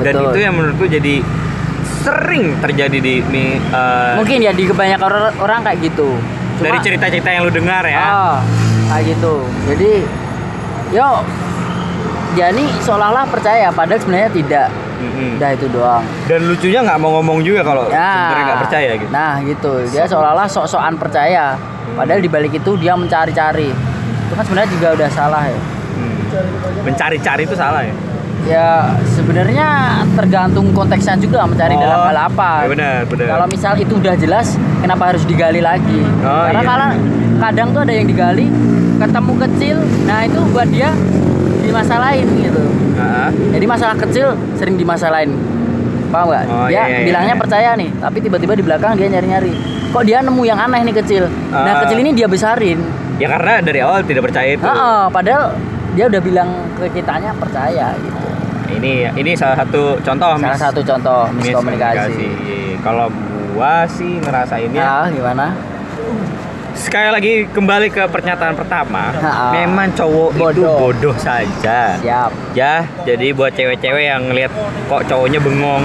[0.01, 0.27] Dan Betul.
[0.27, 1.15] itu yang menurutku jadi
[2.01, 6.17] sering terjadi di mi- eh, Mungkin ya di kebanyakan orang, orang kayak gitu.
[6.57, 8.01] Cuma- dari cerita-cerita yang lu dengar ya.
[8.03, 8.37] Oh,
[8.89, 9.35] kayak gitu.
[9.67, 9.93] Jadi,
[10.91, 11.09] yo,
[12.33, 14.69] jadi seolah-olah percaya, padahal sebenarnya tidak.
[15.01, 15.41] Mm-mm.
[15.41, 16.05] Udah itu doang.
[16.29, 18.29] Dan lucunya nggak mau ngomong juga kalau Ya.
[18.29, 19.11] sebenarnya nggak percaya gitu.
[19.11, 19.73] Nah, gitu.
[19.89, 21.57] Dia seolah-olah sok-sokan percaya.
[21.91, 23.73] Padahal di balik itu dia mencari-cari.
[23.73, 25.57] Itu kan sebenarnya juga udah salah ya.
[25.57, 26.17] Hmm.
[26.85, 27.95] Mencari-cari itu salah ya.
[28.43, 29.69] Ya sebenarnya
[30.13, 32.51] tergantung konteksnya juga mencari Oh, dalam hal apa.
[32.65, 33.27] ya benar, benar.
[33.29, 34.47] Kalau misal itu udah jelas,
[34.81, 36.01] kenapa harus digali lagi?
[36.21, 36.69] Oh, Karena iya.
[36.69, 36.89] kalau
[37.39, 38.47] kadang tuh ada yang digali,
[38.97, 40.91] ketemu kecil, nah itu buat dia
[41.61, 42.63] dimasalahin gitu.
[42.97, 43.29] Heeh.
[43.55, 44.27] Jadi masalah kecil
[44.57, 45.37] sering dimasalahin.
[46.11, 46.45] Paham nggak?
[46.49, 47.41] Oh, dia iya, iya, bilangnya iya.
[47.41, 49.53] percaya nih, tapi tiba-tiba di belakang dia nyari-nyari.
[49.91, 51.25] Kok dia nemu yang aneh nih kecil?
[51.51, 51.81] Nah Ah.
[51.87, 52.83] kecil ini dia besarin.
[53.21, 54.65] Ya karena dari awal tidak percaya itu.
[54.65, 55.55] Heeh, padahal
[55.93, 58.19] dia udah bilang ke kitanya percaya gitu.
[58.73, 62.29] Ini ini salah satu contoh Salah mis- satu contoh miskomunikasi.
[62.81, 63.07] Kalau
[63.51, 65.47] gua sih ngerasainnya Nah, gimana?
[66.73, 69.53] sekali lagi kembali ke pernyataan pertama, Ha-ha.
[69.53, 70.77] memang cowok itu Bodoh.
[70.81, 71.93] bodoh saja.
[71.95, 72.31] Siap.
[72.53, 74.49] Ya, jadi buat cewek-cewek yang ngelihat
[74.87, 75.85] kok cowoknya bengong,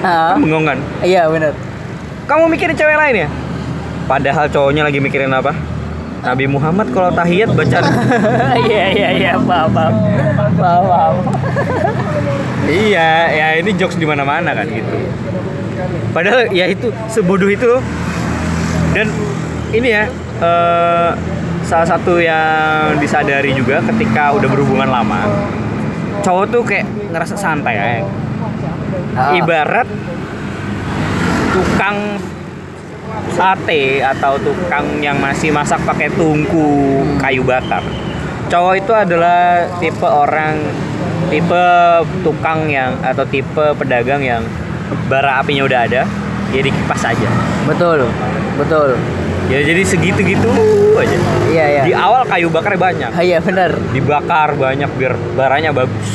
[0.00, 0.78] Ah, kan bengong kan?
[1.02, 1.50] iya bener.
[2.24, 3.28] Kamu mikirin cewek lain ya?
[4.06, 5.50] Padahal cowoknya lagi mikirin apa?
[6.20, 7.78] Nabi Muhammad kalau tahiyat baca
[8.68, 9.94] Iya iya iya paham paham
[10.58, 10.84] paham.
[10.86, 11.14] paham.
[12.70, 14.94] Iya, ya ini jokes di mana-mana kan gitu.
[16.14, 17.82] Padahal ya itu sebodoh itu.
[18.94, 19.06] Dan
[19.70, 20.06] ini ya
[20.42, 21.10] eh,
[21.66, 25.26] salah satu yang disadari juga ketika udah berhubungan lama,
[26.22, 27.86] cowok tuh kayak ngerasa santai ya.
[29.34, 29.86] Ibarat
[31.50, 32.18] tukang
[33.34, 37.82] sate atau tukang yang masih masak pakai tungku kayu bakar.
[38.50, 40.58] Cowok itu adalah tipe orang
[41.30, 41.64] tipe
[42.26, 44.42] tukang yang atau tipe pedagang yang
[45.06, 46.02] bara apinya udah ada,
[46.50, 47.28] ya dikipas aja.
[47.62, 48.10] betul
[48.58, 48.98] betul.
[49.46, 50.50] Ya jadi segitu-gitu
[50.98, 51.16] aja.
[51.46, 51.82] Iya iya.
[51.86, 53.70] Di awal kayu bakarnya banyak, iya bener.
[53.94, 56.10] dibakar banyak biar baranya bagus.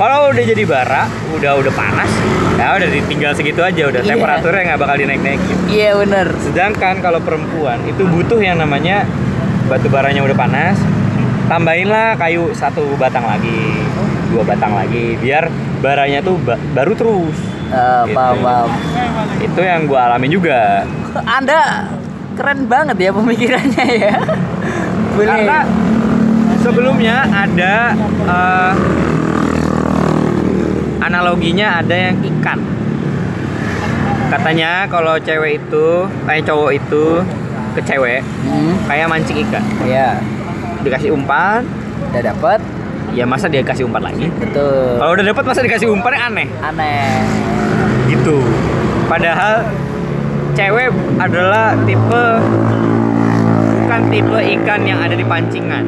[0.00, 1.04] Kalau udah jadi bara,
[1.36, 2.08] udah udah panas,
[2.56, 4.16] ya udah ditinggal segitu aja, udah Iya.
[4.16, 5.56] temperaturnya nggak bakal dinaik-naikin.
[5.68, 6.32] Iya bener.
[6.40, 9.04] Sedangkan kalau perempuan itu butuh yang namanya
[9.68, 10.80] batu baranya udah panas,
[11.50, 13.82] tambahinlah kayu satu batang lagi,
[14.30, 17.34] dua batang lagi, biar baranya tuh ba- baru terus.
[17.68, 18.14] Ah, Gitu.
[18.14, 18.70] paham paham.
[19.40, 20.86] Itu yang gua alamin juga.
[21.20, 21.90] Anda
[22.32, 24.14] keren banget ya pemikirannya ya.
[25.12, 25.26] Boleh.
[25.26, 25.58] Karena
[26.60, 27.74] sebelumnya ada
[28.24, 28.72] eh,
[31.00, 32.58] analoginya ada yang ikan.
[34.30, 35.86] Katanya kalau cewek itu,
[36.22, 37.04] kayak cowok itu
[37.70, 39.62] ke cewek Hmm, kayak mancing ikan.
[39.82, 40.18] iya.
[40.80, 41.60] Dikasih umpan,
[42.10, 42.60] Udah dapet?
[43.10, 44.30] ya masa dia kasih umpan lagi?
[44.32, 44.96] Betul.
[44.96, 47.10] Kalau udah dapat masa dikasih umpan aneh Aneh.
[48.06, 48.38] gitu.
[49.06, 49.66] Padahal
[50.52, 52.24] cewek adalah tipe
[53.80, 55.84] bukan tipe ikan yang ada di pancingan.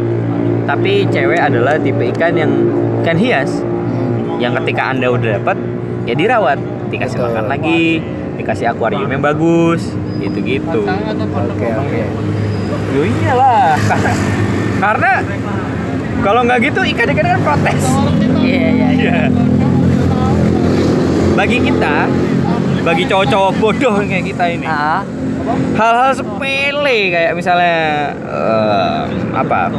[0.63, 2.51] Tapi cewek adalah tipe ikan yang
[3.03, 5.55] ikan hias Hmm, yang ketika Anda udah dapat
[6.05, 7.29] ya dirawat, dikasih Betul.
[7.29, 8.01] makan lagi,
[8.35, 10.83] dikasih akuarium yang bagus, gitu-gitu.
[10.83, 12.03] Oke oke.
[12.91, 13.77] Yo iyalah.
[14.83, 15.23] Karena
[16.27, 17.83] kalau nggak gitu ikan-ikan kan protes.
[18.43, 18.89] Iya iya iya.
[18.99, 19.19] Iya.
[21.33, 22.11] Bagi kita,
[22.83, 25.01] bagi cowok-cowok bodoh kayak kita ini, Ah,
[25.79, 27.79] hal-hal sepele kayak misalnya
[28.21, 29.01] eh,
[29.33, 29.71] apa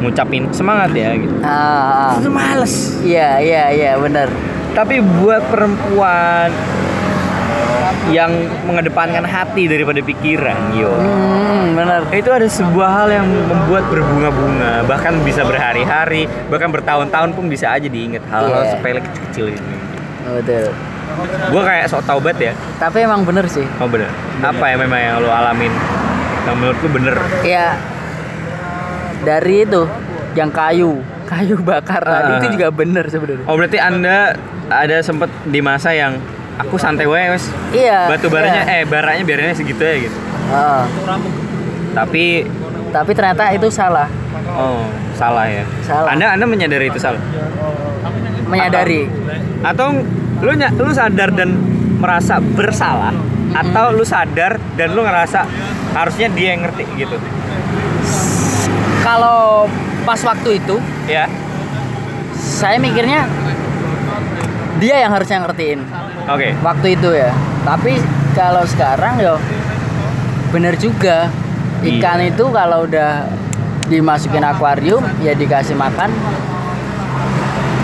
[0.00, 1.34] ngucapin semangat ya gitu.
[1.40, 2.20] ah, ah.
[2.20, 3.00] Itu males.
[3.00, 4.28] Iya iya iya bener.
[4.70, 6.52] Tapi buat perempuan
[8.08, 8.30] yang
[8.64, 10.90] mengedepankan hati daripada pikiran, yo.
[10.90, 12.02] Hmm, bener.
[12.10, 17.86] Itu ada sebuah hal yang membuat berbunga-bunga, bahkan bisa berhari-hari, bahkan bertahun-tahun pun bisa aja
[17.86, 18.70] diingat hal-hal Iya.
[18.72, 19.74] sepele kecil-kecil ini.
[20.32, 20.70] Betul.
[21.50, 22.54] Gue kayak sok taubat ya.
[22.76, 23.66] Tapi emang bener sih.
[23.76, 24.08] Oh bener.
[24.40, 25.72] Apa ya memang yang lo alamin?
[26.42, 27.16] Yang menurut lu bener?
[27.42, 27.74] Ya
[29.20, 29.84] dari itu
[30.32, 32.38] yang kayu, kayu bakar tadi Ah.
[32.38, 33.44] itu juga bener sebenarnya.
[33.44, 34.38] Oh berarti anda
[34.70, 36.16] ada sempet di masa yang
[36.60, 37.48] aku santai wae wes.
[37.72, 38.08] Iya.
[38.10, 38.80] Batu baranya iya.
[38.80, 40.16] eh baranya biarinnya segitu ya gitu.
[40.52, 40.84] Ah.
[41.96, 42.44] Tapi
[42.90, 44.08] tapi ternyata itu salah.
[44.50, 44.82] oh
[45.14, 45.64] salah ya.
[45.84, 46.12] Salah.
[46.12, 47.20] Anda anda menyadari itu salah?
[48.50, 49.06] Menyadari.
[49.62, 50.02] Atau
[50.40, 51.54] lu nya- lu sadar dan
[52.00, 53.12] merasa bersalah
[53.50, 55.44] atau lu sadar dan lu ngerasa
[55.92, 57.16] harusnya dia yang ngerti gitu.
[59.00, 59.66] Kalau
[60.02, 61.26] pas waktu itu Ya.
[62.36, 63.26] saya mikirnya
[64.80, 65.80] dia yang harusnya ngertiin
[66.26, 66.56] Oke.
[66.58, 67.30] waktu itu ya.
[67.60, 68.00] Tapi
[68.32, 69.36] kalau sekarang yo
[70.50, 71.28] bener juga
[71.80, 73.28] ikan itu kalau udah
[73.86, 76.10] dimasukin akuarium ya dikasih makan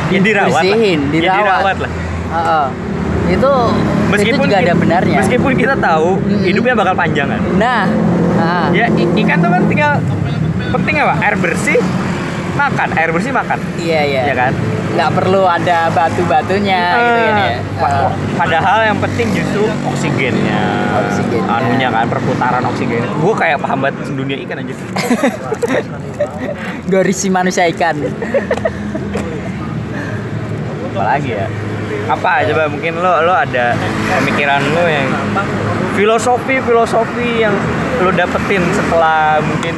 [0.06, 0.62] Ya dirawat lah.
[0.62, 1.38] bersihin, Ya, dirawat.
[1.42, 1.90] dirawat lah.
[2.26, 2.66] Heeh.
[3.26, 3.52] Itu
[4.16, 5.18] itu juga ada benarnya.
[5.18, 7.40] Meskipun kita tahu hidupnya bakal panjang kan.
[7.58, 7.82] Nah,
[8.38, 9.92] nah, Ya ikan tuh kan tinggal
[10.70, 11.14] penting apa?
[11.18, 11.78] Air bersih,
[12.54, 12.88] makan.
[12.94, 13.58] Air bersih makan.
[13.76, 14.22] iya iya.
[14.30, 14.52] Ya kan?
[14.86, 17.56] Nggak perlu ada batu-batunya gitu kan ya.
[17.76, 20.62] Pa- Padahal yang penting justru oksigennya.
[20.98, 21.50] Oksigennya.
[21.50, 23.02] Anunya kan perputaran oksigen.
[23.16, 24.74] Gue kayak paham banget dunia ikan aja.
[26.92, 27.96] Gorisi manusia ikan.
[30.86, 31.44] apalagi ya
[32.08, 33.76] apa coba mungkin lo lo ada
[34.16, 35.12] pemikiran lo yang
[35.92, 37.52] filosofi filosofi yang
[38.00, 39.76] lo dapetin setelah mungkin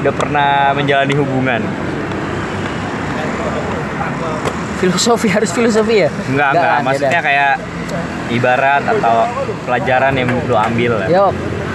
[0.00, 1.60] udah pernah menjalani hubungan
[4.80, 6.10] Filosofi harus filosofi ya?
[6.26, 7.28] enggak enggak kan, maksudnya beda.
[7.28, 7.52] kayak
[8.30, 9.16] ibarat atau
[9.62, 11.24] pelajaran yang lo ambil lah Yo,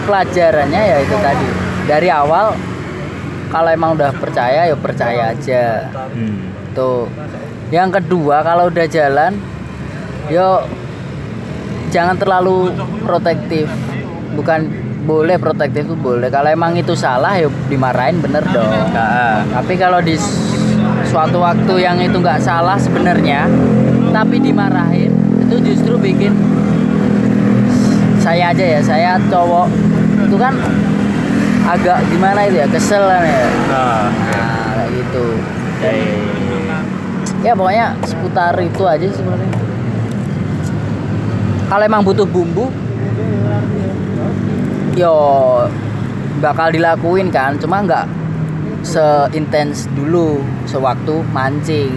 [0.06, 1.48] pelajarannya ya itu tadi.
[1.86, 2.56] Dari awal
[3.48, 5.92] kalau emang udah percaya ya percaya aja.
[6.12, 6.74] hmm.
[6.74, 7.06] Tuh.
[7.70, 9.38] Yang kedua kalau udah jalan
[10.28, 10.66] yo
[11.90, 13.70] jangan terlalu protektif.
[14.34, 14.68] Bukan
[15.06, 16.28] boleh protektif tuh boleh.
[16.28, 18.66] Kalau emang itu salah ya dimarahin bener dong.
[18.92, 20.18] Nah, Tapi kalau di
[21.16, 23.48] suatu waktu yang itu nggak salah sebenarnya,
[24.12, 25.16] tapi dimarahin
[25.48, 26.36] itu justru bikin
[28.20, 29.72] saya aja ya, saya cowok
[30.28, 30.60] itu kan
[31.72, 33.48] agak gimana itu ya, kesel kan ya.
[33.72, 35.26] nah, Nah, kayak gitu.
[35.80, 36.78] ya, ya, ya.
[37.48, 39.56] Ya pokoknya seputar itu aja sebenarnya.
[41.72, 42.68] Kalau emang butuh bumbu,
[45.00, 45.16] yo
[46.44, 48.04] bakal dilakuin kan, cuma nggak
[48.86, 51.92] seintens dulu sewaktu mancing.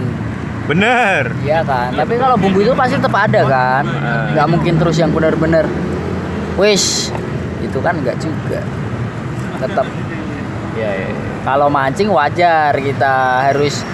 [0.69, 1.93] bener Iya kan.
[1.97, 3.83] Tapi kalau bumbu itu pasti tetap ada kan.
[4.33, 5.65] Nggak mungkin terus yang benar-benar
[6.57, 7.13] wish
[7.61, 8.61] itu kan nggak juga.
[9.61, 9.85] Tetap
[10.77, 11.09] ya, ya.
[11.45, 13.85] kalau mancing wajar kita harus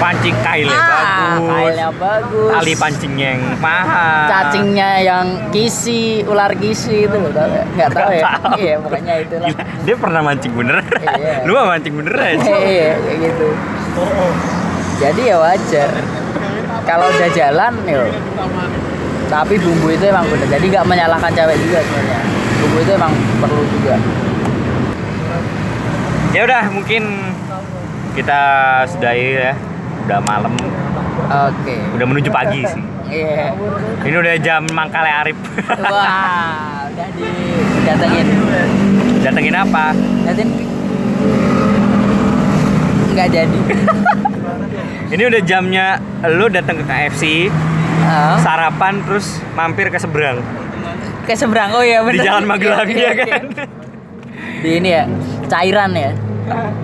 [0.00, 2.50] pancing kailnya Ah, bagus kailnya bagus.
[2.50, 7.88] tali pancingnya yang mahal cacingnya yang kisi, ular kisi itu loh, tau nggak?
[7.90, 8.22] Tahu ya?
[8.24, 8.52] Tahu.
[8.56, 9.48] Iya, pokoknya itu lah.
[9.84, 11.32] Dia pernah mancing beneran Iya.
[11.46, 13.48] lu mah mancing beneran Iya, kayak gitu.
[14.98, 15.90] Jadi ya wajar.
[16.80, 18.02] Kalau udah jalan, yo.
[19.26, 20.48] Tapi bumbu itu emang bener.
[20.48, 22.20] Jadi nggak menyalahkan cewek juga sebenarnya.
[22.58, 23.94] Bumbu itu emang perlu juga.
[26.30, 27.02] ya udah mungkin
[28.12, 28.40] kita
[28.86, 29.52] sudahi ya
[30.10, 30.50] udah malam
[31.30, 31.76] Oke.
[31.94, 33.54] udah menuju pagi sih Iya.
[34.02, 38.26] ini udah jam mangkale Arif Wah, udah didatengin.
[39.20, 39.84] datengin apa
[40.22, 40.66] Datengin.
[43.10, 43.58] Nggak jadi.
[45.14, 45.86] ini udah jamnya
[46.26, 47.22] lu datang ke KFC
[48.00, 48.34] Ah.
[48.40, 50.40] sarapan terus mampir ke seberang
[51.22, 53.44] ke seberang oh ya di bener Jalan Magelang ya iya, kan
[54.56, 55.04] di ini ya
[55.46, 56.10] cairan ya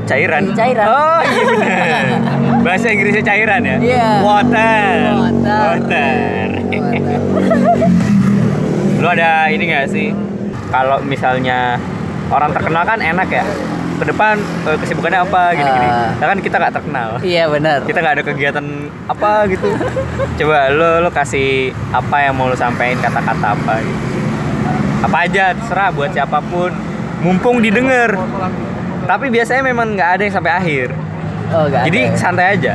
[0.07, 0.43] cairan?
[0.55, 0.87] Cairan.
[0.87, 2.05] oh iya bener
[2.67, 3.77] bahasa Inggrisnya cairan ya?
[3.79, 4.09] Iya.
[4.27, 4.95] water.
[5.23, 5.61] Water.
[5.71, 6.47] water.
[9.01, 10.11] lu ada ini gak sih?
[10.67, 11.79] Kalau misalnya
[12.27, 13.47] orang terkenal kan enak ya?
[13.97, 14.37] Ke depan
[14.67, 15.89] eh, kesibukannya apa gini-gini.
[16.21, 17.09] Nah, kan kita nggak terkenal.
[17.23, 17.79] Iya benar.
[17.87, 18.67] Kita nggak ada kegiatan
[19.09, 19.69] apa gitu.
[20.43, 24.01] Coba lo lo kasih apa yang mau lo sampaikan kata-kata apa gitu.
[25.07, 26.75] Apa aja terserah buat siapa pun.
[27.17, 28.13] Mumpung didengar
[29.07, 30.89] tapi biasanya memang nggak ada yang sampai akhir.
[31.49, 32.17] Oh nggak jadi ada.
[32.19, 32.75] santai aja.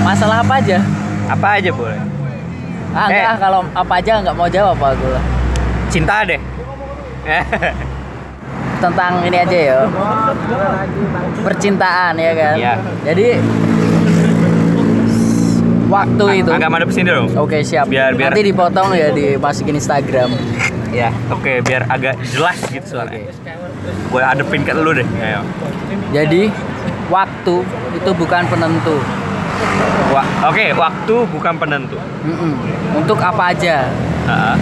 [0.00, 0.78] Masalah apa aja?
[1.26, 1.98] Apa aja boleh.
[2.90, 3.14] Ah Eh.
[3.14, 5.06] enggak kalau apa aja nggak mau jawab aku.
[5.08, 5.24] Lah
[5.88, 6.40] cinta deh.
[8.82, 9.78] Tentang ini aja ya.
[11.40, 12.54] Percintaan ya kan?
[12.56, 12.74] Iya.
[13.04, 13.26] jadi
[15.86, 16.50] waktu itu.
[16.50, 17.28] agak madep sini dong.
[17.36, 17.86] Oke siap.
[17.86, 20.30] Biar- biar- nanti dipotong ya dimasukin Instagram.
[20.90, 23.30] Ya oke biar agak jelas gitu suaranya
[24.10, 25.06] gue adepin ke lu deh.
[25.20, 25.42] Ayo
[26.10, 26.50] jadi
[27.10, 27.54] waktu
[27.94, 28.96] itu bukan penentu.
[30.10, 31.96] Wa- oke waktu bukan penentu.
[32.26, 32.52] Mm-mm.
[32.98, 33.86] untuk apa aja.
[34.26, 34.54] Ah,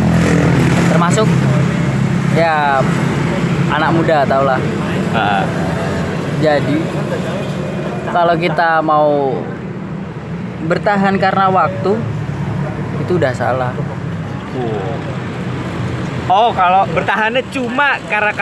[0.93, 1.29] termasuk
[2.37, 2.81] ya
[3.72, 4.61] anak muda tau lah.
[5.12, 5.45] Ah.
[6.39, 6.79] jadi
[8.12, 9.35] kalau kita mau
[10.68, 11.97] bertahan karena waktu
[13.03, 13.72] itu udah salah
[16.29, 18.33] Oh, kalau bertahannya cuma karena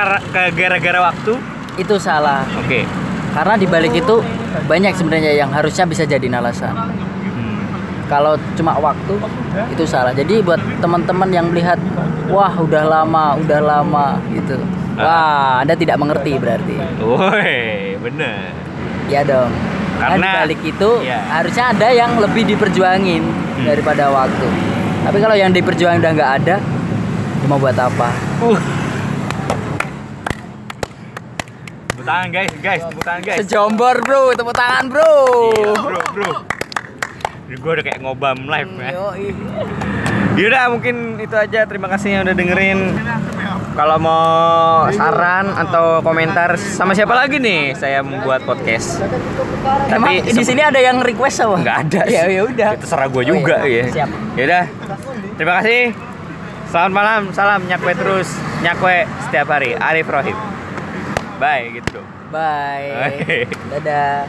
[0.51, 1.35] gara-gara waktu?
[1.77, 2.89] itu salah Oke.
[3.31, 4.17] karena dibalik itu
[4.65, 7.61] banyak sebenarnya yang harusnya bisa jadi alasan Hmm.
[8.09, 9.21] kalau cuma waktu
[9.71, 11.77] itu salah jadi buat teman-teman yang melihat
[12.27, 14.57] wah udah lama udah lama gitu
[14.97, 18.57] wah anda tidak mengerti berarti Woi, bener.
[19.07, 19.53] ya dong
[19.97, 21.21] karena Karena- balik itu Iya.
[21.29, 23.65] harusnya ada yang lebih diperjuangin Hmm.
[23.69, 24.49] daripada waktu
[25.05, 26.57] tapi kalau yang diperjuangin udah nggak ada
[27.47, 28.59] mau buat apa Uh.
[31.89, 33.39] Tepuk tangan guys, guys, tepuk tangan guys.
[33.41, 35.15] sejombor bro tepuk tangan bro
[35.51, 36.31] Iya, bro, bro.
[37.49, 38.91] Gue udah kayak ngobam live ya.
[40.37, 41.63] Yaudah mungkin itu aja.
[41.63, 42.79] Terima kasih yang udah dengerin.
[43.73, 44.27] Kalau mau
[44.91, 48.99] saran atau komentar sama siapa lagi nih saya membuat podcast.
[49.87, 51.57] Emang Tapi di sini ada yang request apa?
[51.57, 52.71] nggak ada Ya ya udah.
[52.73, 53.83] Itu terserah gue Oh, juga iya.
[53.87, 53.93] ya.
[53.95, 54.11] Siap.
[54.35, 54.65] Yaudah.
[55.39, 55.83] Terima kasih.
[56.67, 58.27] Selamat malam, salam nyakwe terus,
[58.59, 59.79] nyakwe setiap hari.
[59.79, 60.35] Arif Rohim.
[61.39, 62.03] Bye gitu.
[62.03, 62.09] dong.
[62.35, 63.23] Bye.
[63.23, 63.47] Oke.
[63.71, 64.27] Dadah.